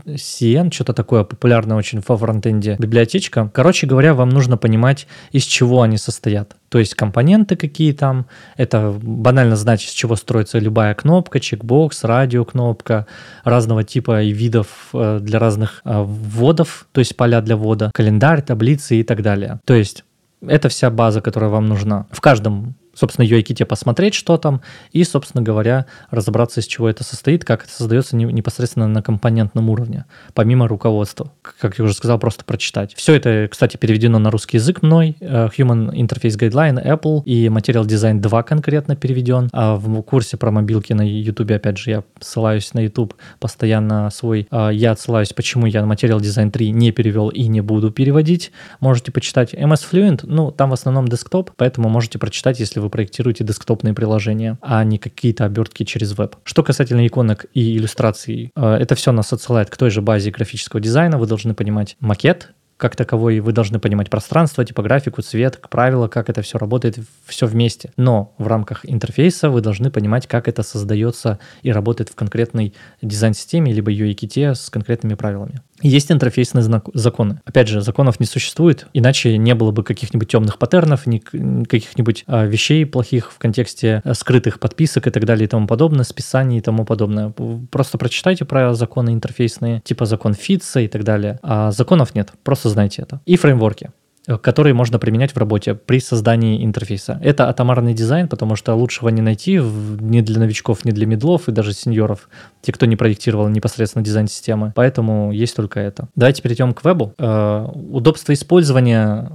CN, 0.06 0.74
что-то 0.74 0.94
такое 0.94 1.24
популярное 1.24 1.78
очень 1.78 2.02
во 2.08 2.18
фронтенде 2.18 2.76
библиотечка. 2.80 3.50
Короче 3.54 3.86
говоря, 3.86 4.14
вам 4.14 4.30
нужно 4.30 4.58
понимать, 4.58 5.08
из 5.32 5.44
чего 5.44 5.84
они 5.84 5.98
состоят. 5.98 6.56
То 6.70 6.80
есть 6.80 6.96
компоненты 6.96 7.56
какие 7.56 7.92
там, 7.94 8.26
это 8.58 8.96
банально 9.00 9.56
знать, 9.56 9.84
из 9.84 9.92
чего 9.92 10.16
строится 10.16 10.58
любая 10.58 10.96
кнопка, 10.96 11.40
чекбокс, 11.40 12.04
радиокнопка, 12.04 13.06
разного 13.44 13.84
типа 13.84 14.24
и 14.24 14.32
видов 14.32 14.90
э, 14.94 15.20
для 15.22 15.38
разных 15.38 15.82
э, 15.86 16.02
вводов, 16.02 16.88
то 16.92 17.00
есть 17.00 17.16
поля 17.16 17.42
для 17.42 17.56
ввода, 17.56 17.92
календарь, 17.94 18.42
таблицы 18.42 18.96
и 18.96 19.04
так 19.04 19.22
далее. 19.22 19.60
То 19.66 19.76
есть 19.76 20.04
это 20.42 20.70
вся 20.70 20.90
база, 20.90 21.22
которая 21.22 21.52
вам 21.52 21.68
нужна. 21.68 22.08
В 22.12 22.22
каждом 22.22 22.76
собственно, 22.94 23.26
UI-ките 23.26 23.66
посмотреть, 23.66 24.14
что 24.14 24.38
там, 24.38 24.62
и, 24.92 25.04
собственно 25.04 25.44
говоря, 25.44 25.86
разобраться, 26.10 26.60
из 26.60 26.66
чего 26.68 26.90
это 26.90 27.04
состоит, 27.04 27.46
как 27.46 27.64
это 27.64 27.74
создается 27.74 28.16
непосредственно 28.16 28.88
на 28.88 29.02
компонентном 29.02 29.70
уровне, 29.70 30.06
помимо 30.34 30.68
руководства. 30.68 31.32
Как 31.42 31.78
я 31.80 31.86
уже 31.86 31.94
сказал, 31.94 32.20
просто 32.20 32.46
прочитать. 32.46 32.94
Все 32.96 33.14
это, 33.16 33.48
кстати, 33.50 33.78
переведено 33.78 34.20
на 34.20 34.32
русский 34.32 34.58
язык 34.58 34.82
мной. 34.82 35.16
Э, 35.20 35.48
Human 35.58 35.92
Interface 35.92 36.38
Guideline, 36.38 36.84
Apple 36.84 37.24
и 37.26 37.48
Material 37.48 37.86
Design 37.86 38.20
2 38.20 38.44
конкретно 38.44 38.96
переведен. 38.96 39.50
А 39.52 39.76
в 39.76 40.02
курсе 40.04 40.38
про 40.38 40.52
мобилки 40.52 40.94
на 40.94 41.02
YouTube, 41.02 41.52
опять 41.52 41.78
же, 41.78 41.90
я 41.90 42.04
ссылаюсь 42.20 42.74
на 42.74 42.80
YouTube 42.80 43.16
постоянно 43.40 44.10
свой. 44.10 44.48
А 44.52 44.70
я 44.70 44.92
отсылаюсь, 44.92 45.34
почему 45.34 45.66
я 45.66 45.82
Material 45.82 46.20
Design 46.20 46.52
3 46.52 46.72
не 46.72 46.92
перевел 46.92 47.30
и 47.30 47.48
не 47.48 47.62
буду 47.62 47.92
переводить. 47.92 48.52
Можете 48.80 49.12
почитать. 49.12 49.54
MS 49.54 49.82
Fluent, 49.92 50.22
ну, 50.24 50.52
там 50.52 50.70
в 50.70 50.74
основном 50.74 51.08
десктоп, 51.08 51.52
поэтому 51.56 51.90
можете 51.90 52.20
прочитать, 52.20 52.60
если 52.60 52.83
вы 52.84 52.90
проектируете 52.90 53.44
десктопные 53.44 53.94
приложения, 53.94 54.58
а 54.62 54.84
не 54.84 54.98
какие-то 54.98 55.46
обертки 55.46 55.84
через 55.84 56.18
веб. 56.18 56.36
Что 56.44 56.64
касательно 56.64 57.06
иконок 57.06 57.46
и 57.54 57.78
иллюстраций, 57.78 58.52
э, 58.56 58.74
это 58.76 58.96
все 58.96 59.12
нас 59.12 59.34
отсылает 59.34 59.70
к 59.70 59.78
той 59.78 59.90
же 59.90 60.02
базе 60.02 60.32
графического 60.32 60.80
дизайна. 60.80 61.18
Вы 61.18 61.28
должны 61.28 61.54
понимать 61.54 61.96
макет, 62.00 62.54
как 62.78 62.96
таковой, 62.96 63.40
вы 63.40 63.54
должны 63.54 63.80
понимать 63.80 64.10
пространство, 64.10 64.66
типографику, 64.66 65.22
цвет, 65.22 65.62
правила, 65.70 66.08
как 66.08 66.30
это 66.30 66.42
все 66.42 66.58
работает, 66.58 67.00
все 67.26 67.48
вместе. 67.48 67.92
Но 67.96 68.34
в 68.38 68.48
рамках 68.48 68.82
интерфейса 68.84 69.50
вы 69.50 69.62
должны 69.62 69.90
понимать, 69.90 70.28
как 70.28 70.48
это 70.48 70.64
создается 70.64 71.40
и 71.62 71.72
работает 71.72 72.10
в 72.10 72.16
конкретной 72.16 72.74
дизайн-системе, 73.02 73.72
либо 73.72 73.90
UI-ките 73.90 74.54
с 74.54 74.70
конкретными 74.70 75.14
правилами. 75.14 75.62
Есть 75.84 76.12
интерфейсные 76.12 76.64
законы. 76.94 77.42
Опять 77.46 77.68
же, 77.68 77.82
законов 77.82 78.20
не 78.20 78.26
существует, 78.26 78.88
иначе 78.94 79.38
не 79.38 79.54
было 79.54 79.72
бы 79.72 79.84
каких-нибудь 79.84 80.30
темных 80.30 80.58
паттернов, 80.58 81.06
ни 81.06 81.20
каких-нибудь 81.20 82.24
а, 82.26 82.46
вещей 82.46 82.86
плохих 82.86 83.32
в 83.32 83.38
контексте 83.38 84.02
а, 84.06 84.14
скрытых 84.14 84.60
подписок 84.60 85.08
и 85.08 85.12
так 85.12 85.26
далее 85.26 85.46
и 85.46 85.48
тому 85.48 85.68
подобное, 85.68 86.06
списаний 86.06 86.60
и 86.60 86.62
тому 86.62 86.86
подобное. 86.86 87.34
Просто 87.70 87.98
прочитайте 87.98 88.46
про 88.46 88.74
законы 88.74 89.14
интерфейсные, 89.14 89.82
типа 89.82 90.06
закон 90.06 90.34
Фитца 90.34 90.80
и 90.80 90.88
так 90.88 91.04
далее. 91.04 91.40
А 91.44 91.72
законов 91.72 92.16
нет, 92.16 92.32
просто 92.44 92.70
знайте 92.70 93.02
это. 93.02 93.20
И 93.26 93.36
фреймворки. 93.36 93.92
Э, 94.26 94.38
которые 94.38 94.74
можно 94.74 95.00
применять 95.00 95.34
в 95.34 95.38
работе 95.38 95.74
при 95.76 96.00
создании 96.00 96.64
интерфейса. 96.64 97.20
Это 97.22 97.50
атомарный 97.50 97.94
дизайн, 97.94 98.30
потому 98.30 98.56
что 98.56 98.74
лучшего 98.74 99.10
не 99.10 99.22
найти 99.22 99.58
ни 99.58 100.22
для 100.22 100.40
новичков, 100.40 100.86
ни 100.86 100.92
для 100.92 101.06
медлов 101.06 101.50
и 101.50 101.52
даже 101.52 101.74
сеньоров, 101.74 102.30
те, 102.62 102.72
кто 102.72 102.86
не 102.86 102.96
проектировал 102.96 103.50
непосредственно 103.50 104.04
дизайн 104.04 104.28
системы. 104.28 104.72
Поэтому 104.76 105.34
есть 105.34 105.56
только 105.58 105.82
это. 105.82 106.08
Давайте 106.16 106.42
перейдем 106.42 106.74
к 106.74 106.86
вебу. 106.86 107.14
Э, 107.18 107.68
удобство 107.74 108.34
использования 108.34 109.32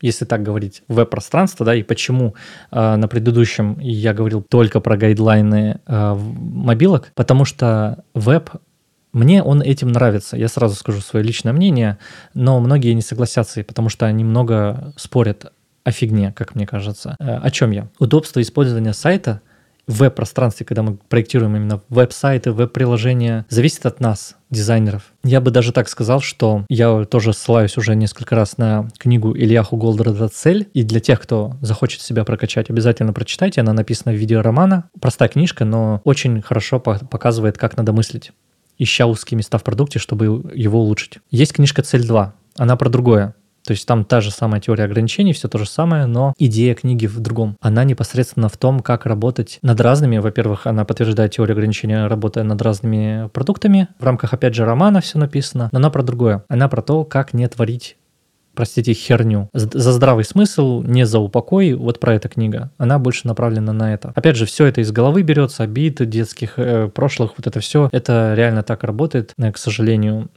если 0.00 0.24
так 0.24 0.42
говорить, 0.42 0.82
веб-пространство, 0.88 1.64
да, 1.64 1.76
и 1.76 1.84
почему 1.84 2.34
э, 2.72 2.96
на 2.96 3.06
предыдущем 3.06 3.78
я 3.78 4.12
говорил 4.12 4.42
только 4.42 4.80
про 4.80 4.96
гайдлайны 4.96 5.78
э, 5.86 6.14
мобилок, 6.16 7.12
потому 7.14 7.44
что 7.44 8.02
веб 8.12 8.50
мне 9.12 9.42
он 9.42 9.62
этим 9.62 9.88
нравится. 9.88 10.36
Я 10.36 10.48
сразу 10.48 10.74
скажу 10.74 11.00
свое 11.00 11.24
личное 11.24 11.52
мнение, 11.52 11.98
но 12.34 12.60
многие 12.60 12.92
не 12.94 13.02
согласятся, 13.02 13.62
потому 13.62 13.88
что 13.88 14.06
они 14.06 14.24
много 14.24 14.92
спорят 14.96 15.52
о 15.84 15.90
фигне, 15.90 16.32
как 16.36 16.54
мне 16.54 16.66
кажется. 16.66 17.16
Э, 17.18 17.36
о 17.36 17.50
чем 17.50 17.72
я? 17.72 17.88
Удобство 17.98 18.40
использования 18.40 18.92
сайта 18.92 19.40
в 19.86 19.98
веб-пространстве, 19.98 20.64
когда 20.64 20.82
мы 20.82 20.96
проектируем 21.08 21.56
именно 21.56 21.82
веб-сайты, 21.88 22.52
веб-приложения, 22.52 23.44
зависит 23.48 23.84
от 23.84 24.00
нас. 24.00 24.36
дизайнеров. 24.48 25.12
Я 25.24 25.40
бы 25.40 25.50
даже 25.50 25.72
так 25.72 25.88
сказал, 25.88 26.20
что 26.20 26.66
я 26.68 27.04
тоже 27.04 27.32
ссылаюсь 27.32 27.76
уже 27.78 27.96
несколько 27.96 28.36
раз 28.36 28.58
на 28.58 28.88
книгу 28.98 29.34
Ильяху 29.34 29.76
Голдера 29.76 30.28
«Цель», 30.28 30.68
и 30.74 30.82
для 30.82 31.00
тех, 31.00 31.20
кто 31.20 31.56
захочет 31.62 32.02
себя 32.02 32.24
прокачать, 32.24 32.70
обязательно 32.70 33.12
прочитайте, 33.12 33.62
она 33.62 33.72
написана 33.72 34.14
в 34.14 34.18
виде 34.18 34.38
романа. 34.38 34.90
Простая 35.00 35.30
книжка, 35.30 35.64
но 35.64 36.00
очень 36.04 36.42
хорошо 36.42 36.78
показывает, 36.80 37.58
как 37.58 37.76
надо 37.76 37.92
мыслить, 37.92 38.32
ища 38.82 39.06
узкие 39.06 39.36
места 39.36 39.58
в 39.58 39.64
продукте, 39.64 39.98
чтобы 39.98 40.26
его 40.54 40.80
улучшить. 40.80 41.18
Есть 41.30 41.52
книжка 41.52 41.82
«Цель 41.82 42.06
2», 42.06 42.32
она 42.56 42.76
про 42.76 42.88
другое. 42.88 43.34
То 43.64 43.72
есть 43.72 43.86
там 43.86 44.04
та 44.04 44.20
же 44.20 44.30
самая 44.30 44.60
теория 44.60 44.84
ограничений, 44.84 45.32
все 45.32 45.48
то 45.48 45.56
же 45.58 45.66
самое, 45.66 46.06
но 46.06 46.34
идея 46.36 46.74
книги 46.74 47.06
в 47.06 47.20
другом. 47.20 47.56
Она 47.60 47.84
непосредственно 47.84 48.48
в 48.48 48.56
том, 48.56 48.80
как 48.80 49.06
работать 49.06 49.58
над 49.62 49.80
разными. 49.80 50.18
Во-первых, 50.18 50.66
она 50.66 50.84
подтверждает 50.84 51.32
теорию 51.32 51.54
ограничения, 51.54 52.06
работая 52.06 52.42
над 52.44 52.60
разными 52.60 53.28
продуктами. 53.28 53.88
В 54.00 54.04
рамках, 54.04 54.32
опять 54.34 54.54
же, 54.54 54.64
романа 54.64 55.00
все 55.00 55.18
написано, 55.18 55.68
но 55.70 55.78
она 55.78 55.90
про 55.90 56.02
другое. 56.02 56.44
Она 56.48 56.68
про 56.68 56.82
то, 56.82 57.04
как 57.04 57.34
не 57.34 57.46
творить 57.46 57.96
простите, 58.54 58.92
херню. 58.92 59.48
За 59.52 59.92
здравый 59.92 60.24
смысл, 60.24 60.82
не 60.82 61.06
за 61.06 61.18
упокой. 61.18 61.74
Вот 61.74 62.00
про 62.00 62.14
эта 62.14 62.28
книга. 62.28 62.70
Она 62.78 62.98
больше 62.98 63.26
направлена 63.26 63.72
на 63.72 63.94
это. 63.94 64.12
Опять 64.14 64.36
же, 64.36 64.46
все 64.46 64.66
это 64.66 64.80
из 64.80 64.92
головы 64.92 65.22
берется, 65.22 65.62
обид 65.62 66.08
детских, 66.08 66.58
э, 66.58 66.88
прошлых, 66.88 67.32
вот 67.36 67.46
это 67.46 67.60
все. 67.60 67.88
Это 67.92 68.34
реально 68.36 68.62
так 68.62 68.84
работает. 68.84 69.34
К 69.36 69.58
сожалению, 69.58 70.30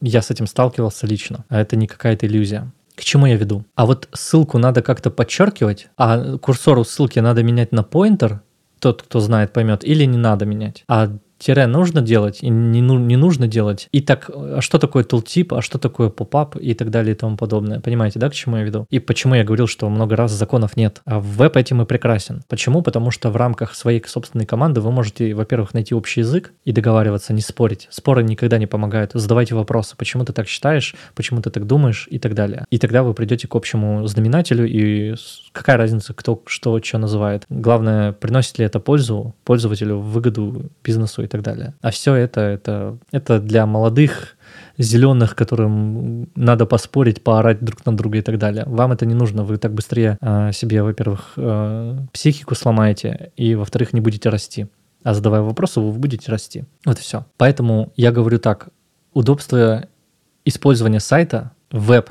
я 0.00 0.22
с 0.22 0.30
этим 0.30 0.46
сталкивался 0.46 1.06
лично, 1.06 1.44
а 1.48 1.60
это 1.60 1.76
не 1.76 1.86
какая-то 1.86 2.26
иллюзия. 2.26 2.70
К 2.94 3.02
чему 3.02 3.26
я 3.26 3.36
веду? 3.36 3.64
А 3.74 3.86
вот 3.86 4.08
ссылку 4.12 4.58
надо 4.58 4.82
как-то 4.82 5.10
подчеркивать, 5.10 5.88
а 5.96 6.36
курсору 6.38 6.84
ссылки 6.84 7.18
надо 7.18 7.42
менять 7.42 7.72
на 7.72 7.82
поинтер, 7.82 8.42
тот, 8.78 9.02
кто 9.02 9.20
знает, 9.20 9.52
поймет, 9.52 9.84
или 9.84 10.04
не 10.04 10.18
надо 10.18 10.46
менять. 10.46 10.84
А 10.88 11.10
тире 11.40 11.66
нужно 11.66 12.00
делать 12.02 12.42
и 12.42 12.48
не, 12.48 12.82
ну, 12.82 12.98
не 12.98 13.16
нужно 13.16 13.48
делать. 13.48 13.88
И 13.92 14.00
так, 14.00 14.30
а 14.32 14.60
что 14.60 14.78
такое 14.78 15.04
tooltip, 15.04 15.56
а 15.56 15.62
что 15.62 15.78
такое 15.78 16.10
поп-ап 16.10 16.56
и 16.56 16.74
так 16.74 16.90
далее 16.90 17.14
и 17.14 17.16
тому 17.16 17.36
подобное. 17.36 17.80
Понимаете, 17.80 18.18
да, 18.18 18.30
к 18.30 18.34
чему 18.34 18.56
я 18.56 18.64
веду? 18.64 18.86
И 18.90 18.98
почему 18.98 19.34
я 19.34 19.44
говорил, 19.44 19.66
что 19.66 19.88
много 19.88 20.16
раз 20.16 20.32
законов 20.32 20.76
нет. 20.76 21.00
А 21.04 21.20
веб 21.20 21.56
этим 21.56 21.82
и 21.82 21.84
прекрасен. 21.86 22.42
Почему? 22.48 22.82
Потому 22.82 23.10
что 23.10 23.30
в 23.30 23.36
рамках 23.36 23.74
своей 23.74 24.02
собственной 24.06 24.46
команды 24.46 24.80
вы 24.80 24.92
можете, 24.92 25.34
во-первых, 25.34 25.74
найти 25.74 25.94
общий 25.94 26.20
язык 26.20 26.52
и 26.64 26.72
договариваться, 26.72 27.32
не 27.32 27.40
спорить. 27.40 27.88
Споры 27.90 28.22
никогда 28.22 28.58
не 28.58 28.66
помогают. 28.66 29.12
Задавайте 29.14 29.54
вопросы, 29.54 29.96
почему 29.96 30.24
ты 30.24 30.32
так 30.32 30.46
считаешь, 30.48 30.94
почему 31.14 31.42
ты 31.42 31.50
так 31.50 31.66
думаешь 31.66 32.06
и 32.10 32.18
так 32.18 32.34
далее. 32.34 32.64
И 32.70 32.78
тогда 32.78 33.02
вы 33.02 33.14
придете 33.14 33.48
к 33.48 33.54
общему 33.54 34.06
знаменателю 34.06 34.66
и 34.66 35.14
какая 35.52 35.76
разница, 35.76 36.14
кто 36.14 36.42
что, 36.46 36.80
что 36.82 36.98
называет. 36.98 37.44
Главное, 37.48 38.12
приносит 38.12 38.58
ли 38.58 38.64
это 38.64 38.80
пользу 38.80 39.34
пользователю, 39.44 39.98
выгоду 39.98 40.70
бизнесу 40.84 41.22
и 41.22 41.26
так 41.30 41.42
далее. 41.42 41.74
А 41.80 41.90
все 41.90 42.14
это, 42.14 42.40
это, 42.40 42.98
это 43.12 43.40
для 43.40 43.66
молодых, 43.66 44.36
зеленых, 44.78 45.34
которым 45.34 46.28
надо 46.34 46.66
поспорить, 46.66 47.22
поорать 47.22 47.64
друг 47.64 47.86
на 47.86 47.96
друга 47.96 48.18
и 48.18 48.22
так 48.22 48.38
далее. 48.38 48.64
Вам 48.66 48.92
это 48.92 49.06
не 49.06 49.14
нужно, 49.14 49.44
вы 49.44 49.56
так 49.56 49.72
быстрее 49.72 50.18
э, 50.20 50.52
себе, 50.52 50.82
во-первых, 50.82 51.32
э, 51.36 51.98
психику 52.12 52.54
сломаете, 52.54 53.32
и, 53.36 53.54
во-вторых, 53.54 53.92
не 53.92 54.00
будете 54.00 54.28
расти. 54.28 54.66
А 55.02 55.14
задавая 55.14 55.42
вопросы, 55.42 55.80
вы 55.80 55.92
будете 55.92 56.30
расти. 56.30 56.64
Вот 56.84 56.98
и 56.98 57.02
все. 57.02 57.24
Поэтому 57.36 57.92
я 57.96 58.12
говорю 58.12 58.38
так, 58.38 58.68
удобство 59.12 59.86
использования 60.44 61.00
сайта, 61.00 61.52
веб 61.70 62.10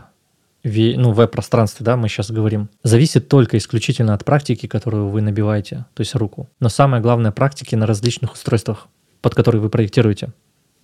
ну, 0.64 1.12
веб-пространстве, 1.14 1.86
да, 1.86 1.96
мы 1.96 2.10
сейчас 2.10 2.32
говорим, 2.32 2.70
зависит 2.84 3.30
только 3.30 3.58
исключительно 3.58 4.14
от 4.14 4.26
практики, 4.26 4.68
которую 4.68 5.08
вы 5.08 5.22
набиваете, 5.22 5.86
то 5.94 6.02
есть 6.02 6.16
руку. 6.16 6.50
Но 6.60 6.70
самое 6.70 7.02
главное 7.02 7.32
практики 7.32 7.76
на 7.76 7.86
различных 7.86 8.34
устройствах, 8.34 8.88
под 9.22 9.36
которые 9.36 9.62
вы 9.62 9.70
проектируете. 9.70 10.34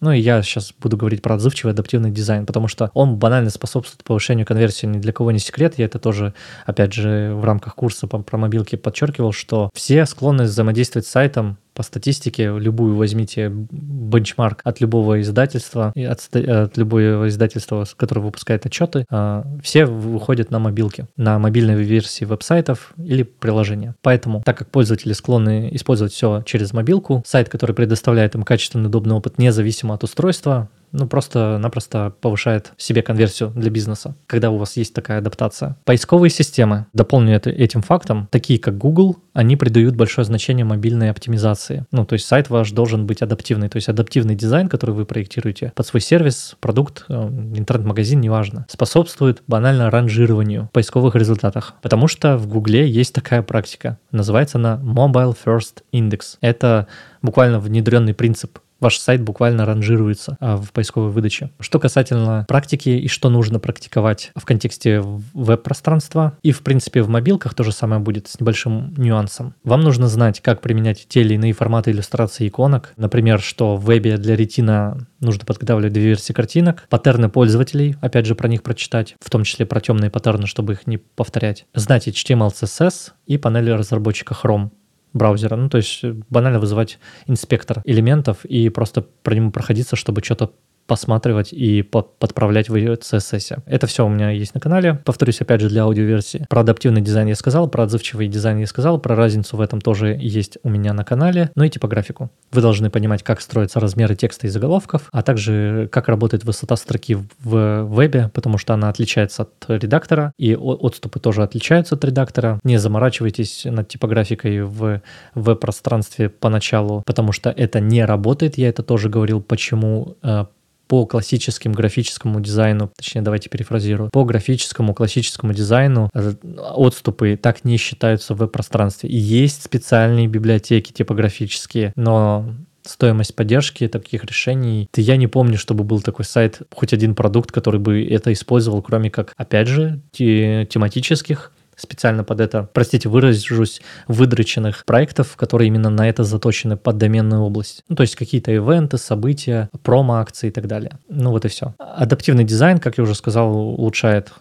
Ну 0.02 0.12
и 0.12 0.20
я 0.20 0.42
сейчас 0.42 0.74
буду 0.80 0.98
говорить 0.98 1.22
про 1.22 1.36
отзывчивый 1.36 1.74
адаптивный 1.74 2.12
дизайн, 2.12 2.46
потому 2.46 2.68
что 2.68 2.92
он 2.94 3.16
банально 3.16 3.50
способствует 3.50 4.04
повышению 4.04 4.46
конверсии. 4.46 4.86
Ни 4.86 5.00
для 5.00 5.14
кого 5.14 5.32
не 5.32 5.40
секрет. 5.40 5.76
Я 5.78 5.86
это 5.86 6.00
тоже, 6.00 6.34
опять 6.66 6.94
же, 6.94 7.34
в 7.34 7.46
рамках 7.46 7.76
курса 7.76 8.08
про 8.08 8.38
мобилки 8.38 8.76
подчеркивал, 8.76 9.32
что 9.32 9.70
все 9.74 10.06
склонны 10.06 10.44
взаимодействовать 10.44 11.08
с 11.08 11.12
сайтом 11.12 11.58
по 11.76 11.84
статистике, 11.84 12.58
любую 12.58 12.96
возьмите 12.96 13.50
бенчмарк 13.50 14.62
от 14.64 14.80
любого 14.80 15.22
издательства, 15.22 15.94
от, 15.96 16.36
от 16.36 16.78
любого 16.78 17.28
издательства, 17.28 17.86
которое 17.98 18.22
выпускает 18.22 18.66
отчеты, 18.66 19.06
а, 19.12 19.46
все 19.62 19.86
выходят 19.86 20.52
на 20.52 20.60
мобилки, 20.60 21.08
на 21.18 21.38
мобильной 21.38 21.76
версии 21.84 22.26
веб-сайтов 22.26 22.94
или 22.98 23.24
приложения. 23.24 23.96
Поэтому, 24.02 24.42
так 24.46 24.58
как 24.58 24.70
пользователи 24.70 25.14
склонны 25.14 25.70
использовать 25.74 26.14
все 26.14 26.42
через 26.46 26.72
мобилку, 26.72 27.22
сайт, 27.26 27.50
который 27.50 27.76
предоставляет 27.76 28.36
им 28.36 28.44
качественный, 28.44 28.88
удобный 28.88 29.16
опыт, 29.16 29.38
независимо 29.38 29.94
от 29.96 30.04
устройства, 30.04 30.70
ну, 30.96 31.08
просто-напросто 31.08 32.14
повышает 32.22 32.72
себе 32.78 33.02
конверсию 33.02 33.52
для 33.56 33.70
бизнеса, 33.70 34.16
когда 34.28 34.50
у 34.50 34.58
вас 34.58 34.78
есть 34.78 34.94
такая 34.94 35.20
адаптация. 35.20 35.78
Поисковые 35.86 36.30
системы, 36.30 36.86
дополню 36.94 37.36
это 37.36 37.50
этим 37.50 37.82
фактом, 37.82 38.28
такие 38.32 38.60
как 38.60 38.78
Google, 38.78 39.18
они 39.34 39.58
придают 39.58 39.96
большое 39.96 40.26
значение 40.26 40.66
мобильной 40.66 41.12
оптимизации. 41.12 41.86
Ну, 41.92 42.06
то 42.06 42.14
есть 42.14 42.26
сайт 42.26 42.50
ваш 42.50 42.72
должен 42.72 43.06
быть 43.06 43.22
адаптивный, 43.22 43.68
то 43.70 43.76
есть 43.76 43.90
адаптивный 43.90 44.36
дизайн, 44.36 44.70
который 44.70 44.96
вы 44.96 45.06
проектируете 45.06 45.74
под 45.76 45.86
свой 45.86 46.02
сервис, 46.02 46.56
продукт, 46.62 47.06
э, 47.10 47.14
интернет-магазин, 47.14 48.22
неважно, 48.22 48.66
способствует 48.70 49.44
банально 49.48 49.92
ранжированию 49.92 50.70
в 50.70 50.72
поисковых 50.72 51.16
результатах. 51.16 51.74
Потому 51.82 52.08
что 52.08 52.38
в 52.38 52.48
Гугле 52.48 52.90
есть 52.90 53.14
такая 53.14 53.42
практика, 53.42 54.00
называется 54.12 54.58
она 54.58 54.80
Mobile 54.82 55.36
First 55.46 55.84
Index. 55.92 56.38
Это 56.40 56.88
буквально 57.22 57.60
внедренный 57.60 58.14
принцип 58.14 58.60
ваш 58.80 58.98
сайт 59.00 59.22
буквально 59.22 59.66
ранжируется 59.66 60.38
а, 60.40 60.58
в 60.58 60.72
поисковой 60.72 61.12
выдаче. 61.12 61.52
Что 61.60 61.80
касательно 61.80 62.46
практики 62.48 62.90
и 62.90 63.08
что 63.08 63.30
нужно 63.30 63.60
практиковать 63.60 64.32
в 64.36 64.46
контексте 64.46 65.02
веб-пространства 65.02 66.38
и, 66.44 66.52
в 66.52 66.62
принципе, 66.62 67.02
в 67.02 67.10
мобилках 67.10 67.54
то 67.54 67.64
же 67.64 67.72
самое 67.72 68.02
будет 68.02 68.28
с 68.28 68.40
небольшим 68.40 68.94
нюансом. 68.98 69.54
Вам 69.64 69.82
нужно 69.82 70.08
знать, 70.08 70.42
как 70.42 70.62
применять 70.62 71.06
те 71.08 71.22
или 71.22 71.36
иные 71.36 71.54
форматы 71.54 71.92
иллюстрации 71.92 72.48
иконок. 72.48 72.94
Например, 72.98 73.40
что 73.40 73.76
в 73.76 73.86
вебе 73.86 74.18
для 74.18 74.36
ретина 74.36 75.08
нужно 75.20 75.46
подготавливать 75.46 75.94
две 75.94 76.06
версии 76.06 76.34
картинок, 76.34 76.88
паттерны 76.90 77.30
пользователей, 77.30 77.96
опять 78.02 78.26
же, 78.26 78.36
про 78.36 78.48
них 78.48 78.64
прочитать, 78.64 79.16
в 79.20 79.30
том 79.30 79.44
числе 79.44 79.66
про 79.66 79.80
темные 79.80 80.10
паттерны, 80.10 80.48
чтобы 80.48 80.74
их 80.74 80.88
не 80.88 80.98
повторять. 80.98 81.66
Знать 81.74 82.08
HTML, 82.08 82.52
CSS 82.52 83.12
и 83.26 83.38
панели 83.38 83.72
разработчика 83.72 84.36
Chrome 84.36 84.70
браузера. 85.16 85.56
Ну, 85.56 85.70
то 85.70 85.78
есть 85.78 86.04
э, 86.04 86.14
банально 86.30 86.60
вызывать 86.60 87.00
инспектор 87.26 87.82
элементов 87.86 88.46
и 88.46 88.70
просто 88.70 89.02
про 89.02 89.34
него 89.34 89.50
проходиться, 89.50 89.96
чтобы 89.96 90.22
что-то 90.22 90.54
посматривать 90.88 91.52
и 91.52 91.82
подправлять 91.82 92.70
в 92.70 92.76
CSS. 92.76 93.64
Это 93.66 93.88
все 93.88 94.06
у 94.06 94.10
меня 94.10 94.30
есть 94.30 94.54
на 94.54 94.62
канале. 94.62 95.02
Повторюсь, 95.06 95.42
опять 95.42 95.62
же, 95.62 95.70
для 95.70 95.84
аудиоверсии. 95.84 96.46
Про 96.50 96.62
адаптивный 96.62 97.02
дизайн 97.02 97.28
я 97.28 97.36
сказал, 97.36 97.68
про 97.68 97.84
отзывчивый 97.84 98.28
дизайн 98.28 98.60
я 98.60 98.68
сказал, 98.68 99.00
про 99.00 99.16
разницу 99.16 99.58
в 99.58 99.62
этом 99.62 99.82
тоже 99.82 100.18
есть 100.20 100.58
у 100.64 100.70
меня 100.70 100.94
на 100.94 101.04
канале, 101.04 101.52
ну 101.56 101.64
и 101.64 101.70
типографику. 101.70 102.30
Вы 102.52 102.62
должны 102.62 102.90
понимать, 102.90 103.24
как 103.24 103.42
строятся 103.42 103.80
размеры 103.80 104.16
текста 104.16 104.48
и 104.48 104.50
заголовков, 104.50 105.10
а 105.12 105.22
также 105.22 105.90
как 105.92 106.08
работает 106.08 106.44
высота 106.44 106.76
строки 106.76 107.18
в 107.44 107.84
вебе, 107.84 108.30
потому 108.34 108.58
что 108.58 108.74
она 108.74 108.90
отличается 108.90 109.44
от 109.44 109.66
редактора, 109.68 110.32
и 110.38 110.56
отступы 110.56 111.20
тоже 111.20 111.44
отличаются 111.44 111.96
от 111.96 112.06
редактора. 112.06 112.60
Не 112.64 112.78
заморачивайтесь 112.78 113.66
над 113.66 113.88
типографикой 113.88 114.62
в 114.62 115.02
веб-пространстве 115.34 116.30
поначалу, 116.30 117.04
потому 117.06 117.32
что 117.32 117.50
это 117.50 117.80
не 117.80 118.06
работает. 118.06 118.58
Я 118.58 118.70
это 118.70 118.84
тоже 118.84 119.10
говорил, 119.10 119.42
почему 119.42 120.18
э, 120.22 120.46
по 120.88 121.06
классическому 121.06 121.76
графическому 121.76 122.40
дизайну, 122.40 122.92
точнее, 122.96 123.22
давайте 123.22 123.50
перефразирую, 123.50 124.10
по 124.12 124.24
графическому 124.24 124.94
классическому 124.94 125.54
дизайну 125.54 126.10
э, 126.14 126.34
отступы 126.76 127.38
так 127.42 127.66
не 127.66 127.78
считаются 127.78 128.34
в 128.34 128.38
веб-пространстве. 128.38 129.10
И 129.10 129.18
есть 129.18 129.64
специальные 129.64 130.28
библиотеки 130.28 130.92
типографические, 130.92 131.94
но 131.96 132.46
стоимость 132.88 133.36
поддержки 133.36 133.88
таких 133.88 134.24
решений. 134.26 134.88
Я 134.96 135.18
не 135.18 135.28
помню, 135.28 135.58
чтобы 135.58 135.84
был 135.84 136.02
такой 136.02 136.26
сайт, 136.26 136.62
хоть 136.74 136.94
один 136.94 137.16
продукт, 137.16 137.52
который 137.52 137.80
бы 137.80 138.06
это 138.06 138.32
использовал, 138.32 138.82
кроме 138.82 139.10
как, 139.10 139.34
опять 139.38 139.68
же, 139.68 140.02
тематических 140.14 141.52
специально 141.76 142.24
под 142.24 142.40
это, 142.40 142.70
простите, 142.74 143.10
выражусь, 143.10 143.82
выдроченных 144.08 144.86
проектов, 144.86 145.36
которые 145.36 145.68
именно 145.68 145.90
на 145.90 146.08
это 146.08 146.24
заточены 146.24 146.78
под 146.78 146.98
доменную 146.98 147.42
область. 147.42 147.84
Ну, 147.90 147.96
то 147.96 148.02
есть 148.02 148.16
какие-то 148.16 148.52
ивенты, 148.52 148.98
события, 148.98 149.70
промо-акции 149.84 150.48
и 150.48 150.52
так 150.52 150.68
далее. 150.68 151.00
Ну 151.10 151.32
вот 151.32 151.46
и 151.46 151.48
все. 151.48 151.74
Адаптивный 151.78 152.44
дизайн, 152.44 152.80
как 152.80 152.98
я 152.98 153.04
уже 153.04 153.16
сказал, 153.16 153.56
улучшает 153.56 154.32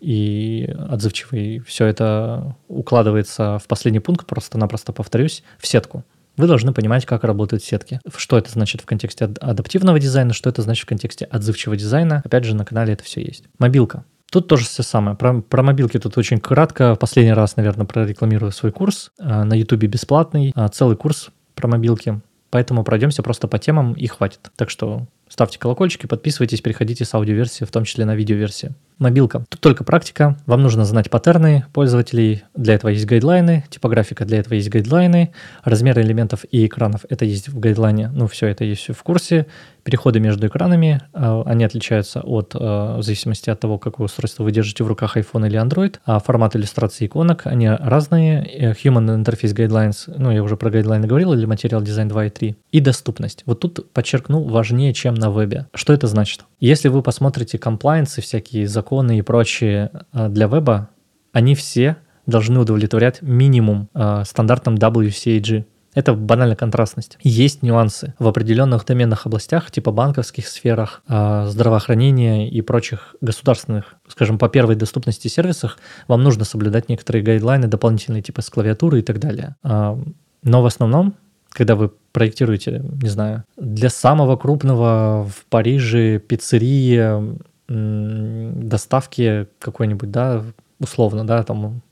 и 0.00 0.74
отзывчивый. 0.90 1.60
Все 1.60 1.86
это 1.86 2.56
укладывается 2.68 3.58
в 3.58 3.66
последний 3.66 4.00
пункт, 4.00 4.26
просто-напросто 4.26 4.92
повторюсь, 4.92 5.42
в 5.58 5.66
сетку. 5.66 6.04
Вы 6.36 6.48
должны 6.48 6.72
понимать, 6.72 7.06
как 7.06 7.22
работают 7.24 7.62
сетки. 7.62 8.00
Что 8.16 8.36
это 8.36 8.50
значит 8.50 8.80
в 8.80 8.86
контексте 8.86 9.26
адаптивного 9.40 10.00
дизайна, 10.00 10.32
что 10.32 10.50
это 10.50 10.62
значит 10.62 10.84
в 10.84 10.88
контексте 10.88 11.26
отзывчивого 11.26 11.76
дизайна. 11.76 12.22
Опять 12.24 12.44
же, 12.44 12.56
на 12.56 12.64
канале 12.64 12.92
это 12.92 13.04
все 13.04 13.22
есть. 13.22 13.44
Мобилка. 13.58 14.04
Тут 14.34 14.48
тоже 14.48 14.64
все 14.64 14.82
самое. 14.82 15.16
Про, 15.16 15.42
про 15.42 15.62
мобилки 15.62 15.96
тут 15.96 16.18
очень 16.18 16.40
кратко. 16.40 16.96
Последний 16.96 17.32
раз, 17.32 17.54
наверное, 17.54 17.86
прорекламирую 17.86 18.50
свой 18.50 18.72
курс. 18.72 19.12
А, 19.16 19.44
на 19.44 19.54
Ютубе 19.54 19.86
бесплатный. 19.86 20.50
А, 20.56 20.68
целый 20.70 20.96
курс 20.96 21.28
про 21.54 21.68
мобилки. 21.68 22.20
Поэтому 22.50 22.82
пройдемся 22.82 23.22
просто 23.22 23.46
по 23.46 23.60
темам 23.60 23.92
и 23.92 24.08
хватит. 24.08 24.50
Так 24.56 24.70
что 24.70 25.06
Ставьте 25.34 25.58
колокольчики, 25.58 26.06
подписывайтесь, 26.06 26.60
переходите 26.60 27.04
с 27.04 27.12
аудиоверсии, 27.12 27.64
в 27.64 27.70
том 27.72 27.82
числе 27.84 28.04
на 28.04 28.14
видеоверсии. 28.14 28.74
Мобилка. 28.98 29.44
Тут 29.48 29.60
только 29.60 29.84
практика. 29.84 30.36
Вам 30.46 30.62
нужно 30.62 30.84
знать 30.84 31.10
паттерны 31.10 31.64
пользователей. 31.72 32.44
Для 32.54 32.74
этого 32.74 32.90
есть 32.90 33.06
гайдлайны. 33.06 33.64
Типографика 33.68 34.24
для 34.24 34.38
этого 34.38 34.54
есть 34.54 34.70
гайдлайны. 34.70 35.32
Размеры 35.64 36.02
элементов 36.02 36.44
и 36.50 36.66
экранов 36.66 37.04
это 37.08 37.24
есть 37.24 37.48
в 37.48 37.58
гайдлайне. 37.58 38.08
Ну, 38.08 38.28
все 38.28 38.46
это 38.46 38.64
есть 38.64 38.88
в 38.88 39.02
курсе. 39.02 39.46
Переходы 39.82 40.18
между 40.18 40.46
экранами, 40.46 41.02
э, 41.12 41.42
они 41.44 41.62
отличаются 41.62 42.20
от, 42.22 42.54
э, 42.54 42.58
в 42.58 43.02
зависимости 43.02 43.50
от 43.50 43.60
того, 43.60 43.78
какое 43.78 44.06
устройство 44.06 44.42
вы 44.42 44.50
держите 44.50 44.82
в 44.82 44.86
руках, 44.86 45.18
iPhone 45.18 45.46
или 45.46 45.60
Android. 45.60 45.96
А 46.06 46.20
формат 46.20 46.56
иллюстрации 46.56 47.04
иконок, 47.04 47.42
они 47.46 47.68
разные. 47.68 48.46
Э, 48.46 48.72
Human 48.72 49.22
Interface 49.22 49.54
Guidelines, 49.54 50.14
ну, 50.16 50.30
я 50.30 50.42
уже 50.42 50.56
про 50.56 50.70
гайдлайны 50.70 51.06
говорил, 51.06 51.34
или 51.34 51.46
Material 51.46 51.82
Design 51.82 52.08
2 52.08 52.26
и 52.26 52.30
3. 52.30 52.56
И 52.72 52.80
доступность. 52.80 53.42
Вот 53.44 53.60
тут, 53.60 53.92
подчеркну, 53.92 54.42
важнее, 54.42 54.94
чем 54.94 55.14
на 55.14 55.30
вебе. 55.30 55.66
Что 55.74 55.92
это 55.92 56.06
значит? 56.06 56.44
Если 56.60 56.88
вы 56.88 57.02
посмотрите 57.02 57.58
комплайенсы, 57.58 58.22
всякие 58.22 58.66
законы 58.66 58.83
и 58.92 59.22
прочие 59.22 59.90
для 60.12 60.46
веба, 60.46 60.88
они 61.32 61.54
все 61.54 61.96
должны 62.26 62.60
удовлетворять 62.60 63.22
минимум 63.22 63.88
стандартам 64.24 64.76
WCAG. 64.76 65.64
Это 65.94 66.12
банальная 66.14 66.56
контрастность. 66.56 67.18
Есть 67.22 67.62
нюансы 67.62 68.14
в 68.18 68.26
определенных 68.26 68.84
доменных 68.84 69.26
областях, 69.26 69.70
типа 69.70 69.92
банковских 69.92 70.48
сферах, 70.48 71.02
а, 71.06 71.46
здравоохранения 71.46 72.48
и 72.48 72.60
прочих 72.62 73.14
государственных, 73.20 73.94
скажем, 74.08 74.38
по 74.38 74.48
первой 74.48 74.74
доступности 74.74 75.28
сервисах, 75.28 75.78
вам 76.08 76.22
нужно 76.22 76.44
соблюдать 76.44 76.88
некоторые 76.88 77.22
гайдлайны 77.22 77.68
дополнительные, 77.68 78.22
типа 78.22 78.42
с 78.42 78.50
клавиатуры 78.50 78.98
и 78.98 79.02
так 79.02 79.20
далее. 79.20 79.54
А, 79.62 79.96
но 80.42 80.62
в 80.62 80.66
основном, 80.66 81.14
когда 81.50 81.76
вы 81.76 81.92
проектируете, 82.12 82.82
не 83.00 83.08
знаю, 83.08 83.44
для 83.56 83.88
самого 83.88 84.36
крупного 84.36 85.28
в 85.32 85.46
Париже 85.46 86.18
пиццерии 86.18 87.38
доставки 87.68 89.48
какой-нибудь, 89.58 90.10
да, 90.10 90.44
условно, 90.78 91.26
да, 91.26 91.42
там 91.42 91.82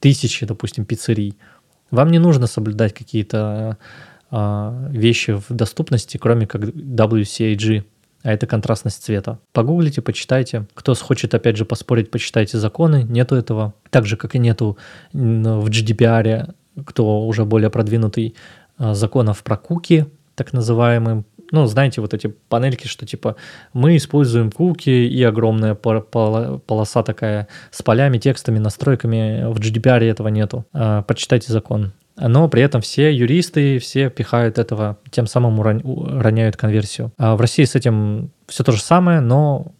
тысячи, 0.00 0.44
допустим, 0.46 0.84
пиццерий– 0.84 1.36
вам 1.94 2.10
не 2.10 2.18
нужно 2.18 2.46
соблюдать 2.46 2.92
какие-то 2.92 3.78
а, 4.30 4.88
вещи 4.90 5.32
в 5.32 5.46
доступности, 5.50 6.16
кроме 6.16 6.46
как 6.46 6.62
WCAG, 6.62 7.84
а 8.22 8.32
это 8.32 8.46
контрастность 8.46 9.02
цвета. 9.02 9.38
Погуглите, 9.52 10.02
почитайте. 10.02 10.66
Кто 10.74 10.94
хочет, 10.94 11.34
опять 11.34 11.56
же, 11.56 11.64
поспорить, 11.64 12.10
почитайте 12.10 12.58
законы. 12.58 13.04
Нету 13.04 13.36
этого. 13.36 13.74
Так 13.90 14.06
же, 14.06 14.16
как 14.16 14.34
и 14.34 14.38
нету 14.38 14.78
в 15.12 15.68
GDPR, 15.68 16.54
кто 16.84 17.26
уже 17.26 17.44
более 17.44 17.70
продвинутый, 17.70 18.34
а, 18.76 18.94
законов 18.94 19.44
про 19.44 19.56
куки, 19.56 20.06
так 20.34 20.52
называемые, 20.52 21.24
ну, 21.50 21.66
знаете, 21.66 22.00
вот 22.00 22.14
эти 22.14 22.26
панельки, 22.26 22.86
что 22.86 23.06
типа 23.06 23.36
мы 23.72 23.96
используем 23.96 24.50
куки 24.50 24.90
и 24.90 25.22
огромная 25.22 25.74
полоса 25.74 27.02
такая 27.02 27.48
с 27.70 27.82
полями, 27.82 28.18
текстами, 28.18 28.58
настройками. 28.58 29.44
В 29.52 29.58
GDPR 29.58 30.02
этого 30.02 30.28
нету. 30.28 30.66
А, 30.72 31.02
почитайте 31.02 31.52
закон. 31.52 31.92
Но 32.16 32.48
при 32.48 32.62
этом 32.62 32.80
все 32.80 33.12
юристы, 33.12 33.78
все 33.78 34.08
пихают 34.08 34.58
этого, 34.58 34.98
тем 35.10 35.26
самым 35.26 35.60
роняют 35.60 36.56
конверсию. 36.56 37.12
А 37.18 37.34
в 37.34 37.40
России 37.40 37.64
с 37.64 37.74
этим 37.74 38.30
все 38.46 38.62
то 38.62 38.72
же 38.72 38.80
самое, 38.80 39.20
но 39.20 39.72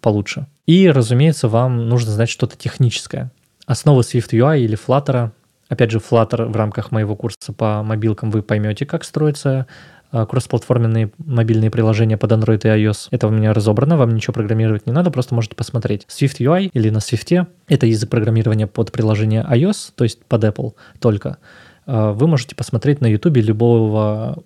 получше. 0.00 0.46
И, 0.66 0.88
разумеется, 0.90 1.48
вам 1.48 1.88
нужно 1.88 2.10
знать 2.12 2.30
что-то 2.30 2.56
техническое. 2.56 3.30
Основы 3.66 4.02
Swift 4.02 4.30
UI 4.30 4.60
или 4.60 4.78
Flutter. 4.78 5.30
Опять 5.68 5.90
же, 5.90 5.98
Flutter 5.98 6.46
в 6.46 6.56
рамках 6.56 6.90
моего 6.90 7.14
курса 7.14 7.52
по 7.52 7.82
мобилкам 7.82 8.30
вы 8.30 8.42
поймете, 8.42 8.86
как 8.86 9.04
строится 9.04 9.66
кроссплатформенные 10.12 11.10
мобильные 11.18 11.70
приложения 11.70 12.16
под 12.16 12.32
Android 12.32 12.60
и 12.64 12.68
iOS. 12.68 13.08
Это 13.10 13.26
у 13.26 13.30
меня 13.30 13.52
разобрано, 13.52 13.96
вам 13.96 14.14
ничего 14.14 14.34
программировать 14.34 14.86
не 14.86 14.92
надо, 14.92 15.10
просто 15.10 15.34
можете 15.34 15.56
посмотреть. 15.56 16.06
Swift 16.08 16.38
UI 16.38 16.70
или 16.72 16.90
на 16.90 16.98
Swift— 16.98 17.46
это 17.68 17.86
язык 17.86 18.10
программирования 18.10 18.66
под 18.66 18.92
приложение 18.92 19.42
iOS, 19.42 19.92
то 19.94 20.04
есть 20.04 20.24
под 20.24 20.44
Apple 20.44 20.74
только. 21.00 21.38
А, 21.86 22.12
вы 22.12 22.26
можете 22.26 22.54
посмотреть 22.54 23.00
на 23.00 23.06
YouTube 23.06 23.36
любого 23.38 24.42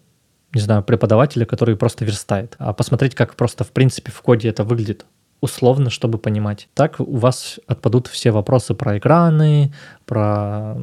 не 0.54 0.60
знаю, 0.62 0.82
преподавателя, 0.82 1.44
который 1.44 1.76
просто 1.76 2.06
верстает, 2.06 2.54
а 2.58 2.72
посмотреть, 2.72 3.14
как 3.14 3.34
просто 3.34 3.62
в 3.62 3.72
принципе 3.72 4.10
в 4.10 4.22
коде 4.22 4.48
это 4.48 4.64
выглядит 4.64 5.04
условно, 5.40 5.90
чтобы 5.90 6.18
понимать. 6.18 6.68
Так 6.74 6.98
у 6.98 7.16
вас 7.16 7.60
отпадут 7.66 8.06
все 8.06 8.30
вопросы 8.30 8.74
про 8.74 8.96
экраны, 8.96 9.72
про 10.06 10.76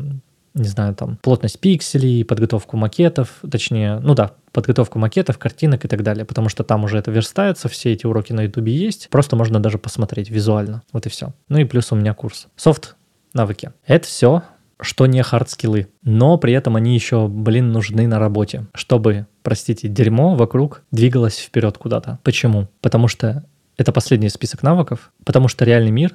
не 0.54 0.68
знаю, 0.68 0.96
там, 0.96 1.18
плотность 1.22 1.60
пикселей, 1.60 2.24
подготовку 2.24 2.78
макетов, 2.78 3.40
точнее, 3.50 4.00
ну 4.00 4.14
да, 4.14 4.34
подготовку 4.52 5.00
макетов, 5.00 5.38
картинок 5.38 5.86
и 5.86 5.88
так 5.88 6.04
далее, 6.04 6.26
потому 6.26 6.50
что 6.50 6.64
там 6.64 6.84
уже 6.84 6.98
это 6.98 7.12
верстается, 7.12 7.70
все 7.70 7.94
эти 7.94 8.06
уроки 8.06 8.34
на 8.34 8.42
ютубе 8.42 8.74
есть, 8.74 9.10
просто 9.10 9.36
можно 9.36 9.60
даже 9.60 9.78
посмотреть 9.78 10.30
визуально, 10.30 10.84
вот 10.92 11.06
и 11.06 11.10
все. 11.10 11.34
Ну 11.50 11.58
и 11.58 11.66
плюс 11.66 11.92
у 11.92 11.96
меня 11.96 12.14
курс. 12.14 12.48
Soft-навыки. 12.56 13.72
Это 13.88 14.08
все, 14.08 14.44
что 14.80 15.06
не 15.08 15.22
hard 15.24 15.47
skill 15.47 15.76
ы, 15.76 15.88
но 16.04 16.38
при 16.38 16.54
этом 16.54 16.76
они 16.76 16.94
еще, 16.94 17.28
блин, 17.28 17.72
нужны 17.72 18.08
на 18.08 18.20
работе, 18.20 18.68
чтобы, 18.76 19.28
простите, 19.42 19.88
дерьмо 19.88 20.36
вокруг 20.36 20.84
двигалось 20.92 21.40
вперед 21.40 21.78
куда-то. 21.78 22.20
Почему? 22.24 22.68
Потому 22.82 23.08
что 23.08 23.44
это 23.78 23.92
последний 23.92 24.30
список 24.30 24.62
навыков, 24.62 25.12
потому 25.24 25.48
что 25.48 25.66
реальный 25.66 25.92
мир 25.92 26.14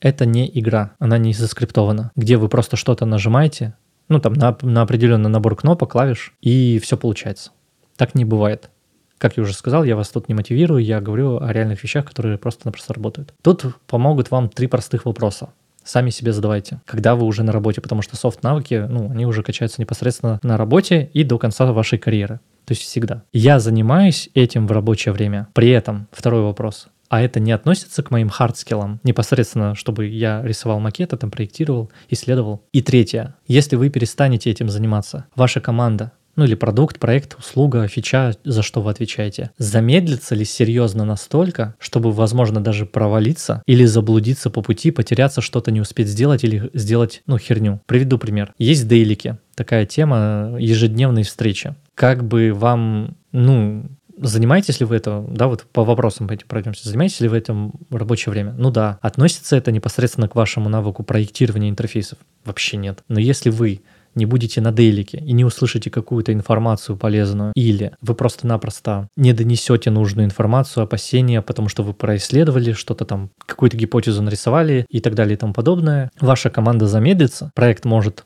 это 0.00 0.26
не 0.26 0.50
игра, 0.58 0.92
она 0.98 1.18
не 1.18 1.32
заскриптована, 1.32 2.12
где 2.16 2.36
вы 2.36 2.48
просто 2.48 2.76
что-то 2.76 3.06
нажимаете, 3.06 3.74
ну 4.08 4.20
там 4.20 4.32
на, 4.32 4.56
на 4.62 4.82
определенный 4.82 5.30
набор 5.30 5.56
кнопок, 5.56 5.92
клавиш, 5.92 6.34
и 6.40 6.78
все 6.82 6.96
получается. 6.96 7.50
Так 7.96 8.14
не 8.14 8.24
бывает. 8.24 8.70
Как 9.18 9.36
я 9.36 9.42
уже 9.42 9.52
сказал, 9.52 9.82
я 9.82 9.96
вас 9.96 10.08
тут 10.10 10.28
не 10.28 10.34
мотивирую, 10.34 10.82
я 10.82 11.00
говорю 11.00 11.40
о 11.40 11.52
реальных 11.52 11.82
вещах, 11.82 12.06
которые 12.06 12.38
просто-напросто 12.38 12.94
работают. 12.94 13.34
Тут 13.42 13.66
помогут 13.86 14.30
вам 14.30 14.48
три 14.48 14.68
простых 14.68 15.06
вопроса. 15.06 15.50
Сами 15.82 16.10
себе 16.10 16.32
задавайте, 16.32 16.80
когда 16.84 17.16
вы 17.16 17.24
уже 17.24 17.42
на 17.42 17.50
работе, 17.50 17.80
потому 17.80 18.02
что 18.02 18.14
софт-навыки, 18.14 18.86
ну, 18.88 19.10
они 19.10 19.26
уже 19.26 19.42
качаются 19.42 19.80
непосредственно 19.80 20.38
на 20.42 20.56
работе 20.56 21.10
и 21.14 21.24
до 21.24 21.38
конца 21.38 21.70
вашей 21.72 21.98
карьеры. 21.98 22.40
То 22.66 22.72
есть 22.72 22.82
всегда. 22.82 23.22
Я 23.32 23.58
занимаюсь 23.58 24.28
этим 24.34 24.66
в 24.66 24.72
рабочее 24.72 25.12
время. 25.12 25.48
При 25.54 25.70
этом, 25.70 26.06
второй 26.12 26.42
вопрос, 26.42 26.88
а 27.08 27.22
это 27.22 27.40
не 27.40 27.52
относится 27.52 28.02
к 28.02 28.10
моим 28.10 28.28
хардскиллам, 28.28 29.00
непосредственно, 29.02 29.74
чтобы 29.74 30.06
я 30.06 30.42
рисовал 30.42 30.80
макеты, 30.80 31.16
там 31.16 31.30
проектировал, 31.30 31.90
исследовал. 32.08 32.62
И 32.72 32.82
третье, 32.82 33.36
если 33.46 33.76
вы 33.76 33.88
перестанете 33.90 34.50
этим 34.50 34.68
заниматься, 34.68 35.26
ваша 35.34 35.60
команда, 35.60 36.12
ну 36.38 36.44
или 36.44 36.54
продукт, 36.54 37.00
проект, 37.00 37.36
услуга, 37.36 37.88
фича, 37.88 38.32
за 38.44 38.62
что 38.62 38.80
вы 38.80 38.92
отвечаете, 38.92 39.50
замедлится 39.58 40.36
ли 40.36 40.44
серьезно 40.44 41.04
настолько, 41.04 41.74
чтобы, 41.80 42.12
возможно, 42.12 42.60
даже 42.60 42.86
провалиться 42.86 43.60
или 43.66 43.84
заблудиться 43.84 44.48
по 44.48 44.62
пути, 44.62 44.92
потеряться, 44.92 45.40
что-то 45.40 45.72
не 45.72 45.80
успеть 45.80 46.06
сделать 46.06 46.44
или 46.44 46.70
сделать, 46.74 47.22
ну, 47.26 47.38
херню. 47.38 47.80
Приведу 47.86 48.18
пример. 48.18 48.54
Есть 48.56 48.86
дейлики, 48.86 49.38
такая 49.56 49.84
тема 49.84 50.54
ежедневной 50.60 51.24
встречи. 51.24 51.74
Как 51.96 52.22
бы 52.22 52.52
вам, 52.54 53.16
ну, 53.32 53.90
занимаетесь 54.20 54.80
ли 54.80 54.86
вы 54.86 54.96
это, 54.96 55.24
да, 55.28 55.46
вот 55.48 55.64
по 55.72 55.84
вопросам 55.84 56.28
этим 56.28 56.46
пройдемся, 56.48 56.88
занимаетесь 56.88 57.20
ли 57.20 57.28
вы 57.28 57.38
этим 57.38 57.72
в 57.90 57.96
рабочее 57.96 58.30
время? 58.32 58.54
Ну 58.56 58.70
да. 58.70 58.98
Относится 59.00 59.56
это 59.56 59.72
непосредственно 59.72 60.28
к 60.28 60.34
вашему 60.34 60.68
навыку 60.68 61.02
проектирования 61.02 61.68
интерфейсов? 61.68 62.18
Вообще 62.44 62.76
нет. 62.76 63.02
Но 63.08 63.20
если 63.20 63.50
вы 63.50 63.82
не 64.14 64.26
будете 64.26 64.60
на 64.60 64.72
дейлике 64.72 65.18
и 65.18 65.32
не 65.32 65.44
услышите 65.44 65.90
какую-то 65.90 66.32
информацию 66.32 66.96
полезную, 66.96 67.52
или 67.54 67.92
вы 68.02 68.14
просто-напросто 68.14 69.08
не 69.16 69.32
донесете 69.32 69.90
нужную 69.90 70.26
информацию, 70.26 70.84
опасения, 70.84 71.40
потому 71.40 71.68
что 71.68 71.82
вы 71.82 71.94
происследовали 71.94 72.72
что-то 72.72 73.04
там, 73.04 73.30
какую-то 73.46 73.76
гипотезу 73.76 74.22
нарисовали 74.22 74.86
и 74.90 75.00
так 75.00 75.14
далее 75.14 75.34
и 75.34 75.38
тому 75.38 75.52
подобное, 75.52 76.10
ваша 76.20 76.50
команда 76.50 76.86
замедлится, 76.86 77.52
проект 77.54 77.84
может 77.84 78.24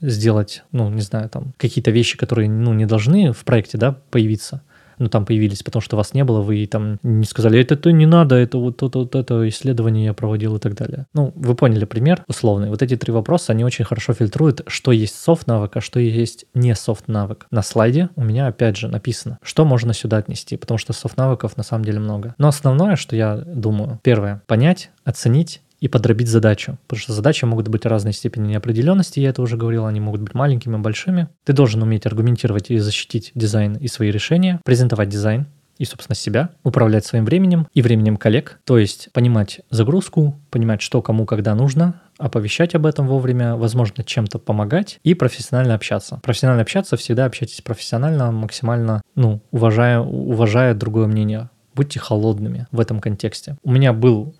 сделать, 0.00 0.62
ну, 0.72 0.88
не 0.88 1.02
знаю, 1.02 1.28
там, 1.28 1.52
какие-то 1.58 1.90
вещи, 1.90 2.16
которые, 2.16 2.48
ну, 2.48 2.72
не 2.72 2.86
должны 2.86 3.32
в 3.32 3.44
проекте, 3.44 3.76
да, 3.76 3.98
появиться, 4.10 4.62
ну, 5.00 5.08
там 5.08 5.24
появились, 5.24 5.62
потому 5.62 5.80
что 5.80 5.96
вас 5.96 6.14
не 6.14 6.22
было, 6.24 6.42
вы 6.42 6.66
там 6.66 6.98
не 7.02 7.24
сказали, 7.24 7.58
это, 7.58 7.74
это 7.74 7.90
не 7.90 8.06
надо, 8.06 8.36
это 8.36 8.58
вот, 8.58 8.80
вот, 8.82 8.94
вот 8.94 9.14
это 9.14 9.48
исследование 9.48 10.04
я 10.06 10.14
проводил 10.14 10.56
и 10.56 10.60
так 10.60 10.74
далее. 10.74 11.06
Ну, 11.14 11.32
вы 11.34 11.54
поняли 11.54 11.86
пример 11.86 12.22
условный. 12.28 12.68
Вот 12.68 12.82
эти 12.82 12.96
три 12.96 13.12
вопроса, 13.12 13.52
они 13.52 13.64
очень 13.64 13.84
хорошо 13.84 14.12
фильтруют, 14.12 14.62
что 14.66 14.92
есть 14.92 15.16
софт-навык, 15.16 15.76
а 15.76 15.80
что 15.80 15.98
есть 15.98 16.44
не 16.54 16.74
софт-навык. 16.74 17.46
На 17.50 17.62
слайде 17.62 18.10
у 18.14 18.22
меня, 18.22 18.46
опять 18.46 18.76
же, 18.76 18.88
написано, 18.88 19.38
что 19.42 19.64
можно 19.64 19.94
сюда 19.94 20.18
отнести, 20.18 20.56
потому 20.56 20.78
что 20.78 20.92
софт-навыков 20.92 21.56
на 21.56 21.62
самом 21.62 21.84
деле 21.84 21.98
много. 21.98 22.34
Но 22.38 22.48
основное, 22.48 22.96
что 22.96 23.16
я 23.16 23.36
думаю, 23.36 23.98
первое, 24.02 24.42
понять, 24.46 24.90
оценить 25.04 25.62
и 25.80 25.88
подробить 25.88 26.28
задачу. 26.28 26.78
Потому 26.86 27.02
что 27.02 27.12
задачи 27.12 27.44
могут 27.44 27.68
быть 27.68 27.86
разной 27.86 28.12
степени 28.12 28.48
неопределенности, 28.48 29.20
я 29.20 29.30
это 29.30 29.42
уже 29.42 29.56
говорил, 29.56 29.86
они 29.86 30.00
могут 30.00 30.20
быть 30.20 30.34
маленькими, 30.34 30.76
большими. 30.76 31.28
Ты 31.44 31.52
должен 31.52 31.82
уметь 31.82 32.06
аргументировать 32.06 32.70
и 32.70 32.78
защитить 32.78 33.32
дизайн 33.34 33.74
и 33.74 33.88
свои 33.88 34.10
решения, 34.10 34.60
презентовать 34.64 35.08
дизайн, 35.08 35.46
и, 35.78 35.86
собственно, 35.86 36.14
себя, 36.14 36.50
управлять 36.62 37.06
своим 37.06 37.24
временем 37.24 37.66
и 37.72 37.80
временем 37.80 38.18
коллег, 38.18 38.60
то 38.64 38.76
есть 38.76 39.08
понимать 39.14 39.62
загрузку, 39.70 40.38
понимать, 40.50 40.82
что 40.82 41.00
кому 41.00 41.24
когда 41.24 41.54
нужно, 41.54 42.02
оповещать 42.18 42.74
об 42.74 42.84
этом 42.84 43.06
вовремя, 43.06 43.56
возможно, 43.56 44.04
чем-то 44.04 44.38
помогать 44.38 45.00
и 45.04 45.14
профессионально 45.14 45.74
общаться. 45.74 46.20
Профессионально 46.22 46.60
общаться, 46.62 46.98
всегда 46.98 47.24
общайтесь 47.24 47.62
профессионально, 47.62 48.30
максимально, 48.30 49.00
ну, 49.14 49.40
уважая, 49.52 50.00
уважая 50.00 50.74
другое 50.74 51.06
мнение 51.06 51.48
будьте 51.74 51.98
холодными 51.98 52.66
в 52.72 52.80
этом 52.80 53.00
контексте. 53.00 53.56
У 53.62 53.70
меня 53.70 53.94
был, 53.94 54.34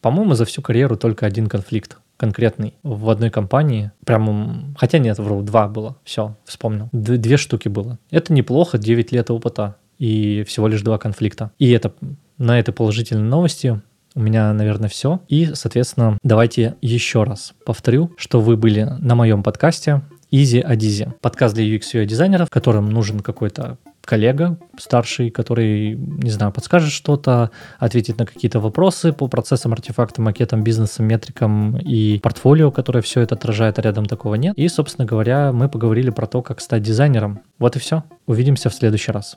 по-моему, 0.00 0.34
за 0.34 0.44
всю 0.44 0.62
карьеру 0.62 0.96
только 0.96 1.26
один 1.26 1.46
конфликт 1.48 1.98
конкретный 2.16 2.74
в 2.82 3.08
одной 3.08 3.30
компании. 3.30 3.92
Прям, 4.04 4.74
хотя 4.76 4.98
нет, 4.98 5.18
вру, 5.18 5.40
два 5.40 5.68
было. 5.68 5.96
Все, 6.04 6.36
вспомнил. 6.44 6.90
Д- 6.92 7.16
две 7.16 7.38
штуки 7.38 7.68
было. 7.68 7.98
Это 8.10 8.34
неплохо, 8.34 8.76
9 8.76 9.10
лет 9.12 9.30
опыта 9.30 9.76
и 9.98 10.44
всего 10.46 10.68
лишь 10.68 10.82
два 10.82 10.98
конфликта. 10.98 11.50
И 11.58 11.70
это 11.70 11.94
на 12.36 12.58
этой 12.58 12.74
положительной 12.74 13.28
новости 13.28 13.80
у 14.14 14.20
меня, 14.20 14.52
наверное, 14.52 14.88
все. 14.90 15.20
И, 15.28 15.50
соответственно, 15.54 16.18
давайте 16.22 16.74
еще 16.82 17.22
раз 17.22 17.54
повторю, 17.64 18.12
что 18.16 18.40
вы 18.40 18.56
были 18.56 18.82
на 18.98 19.14
моем 19.14 19.42
подкасте 19.42 20.02
Easy 20.30 20.62
Adizi. 20.62 21.12
Подкаст 21.20 21.54
для 21.54 21.64
UX 21.64 21.82
UI 21.94 22.04
дизайнеров, 22.04 22.50
которым 22.50 22.90
нужен 22.90 23.20
какой-то 23.20 23.78
коллега 24.04 24.58
старший, 24.78 25.30
который, 25.30 25.94
не 25.94 26.30
знаю, 26.30 26.52
подскажет 26.52 26.90
что-то, 26.90 27.50
ответит 27.78 28.18
на 28.18 28.26
какие-то 28.26 28.60
вопросы 28.60 29.12
по 29.12 29.28
процессам, 29.28 29.72
артефактам, 29.72 30.24
макетам, 30.24 30.64
бизнесам, 30.64 31.06
метрикам 31.06 31.76
и 31.76 32.18
портфолио, 32.18 32.70
которое 32.70 33.02
все 33.02 33.20
это 33.20 33.34
отражает, 33.34 33.78
а 33.78 33.82
рядом 33.82 34.06
такого 34.06 34.34
нет. 34.34 34.56
И, 34.56 34.68
собственно 34.68 35.06
говоря, 35.06 35.52
мы 35.52 35.68
поговорили 35.68 36.10
про 36.10 36.26
то, 36.26 36.42
как 36.42 36.60
стать 36.60 36.82
дизайнером. 36.82 37.40
Вот 37.58 37.76
и 37.76 37.78
все. 37.78 38.04
Увидимся 38.26 38.70
в 38.70 38.74
следующий 38.74 39.12
раз. 39.12 39.36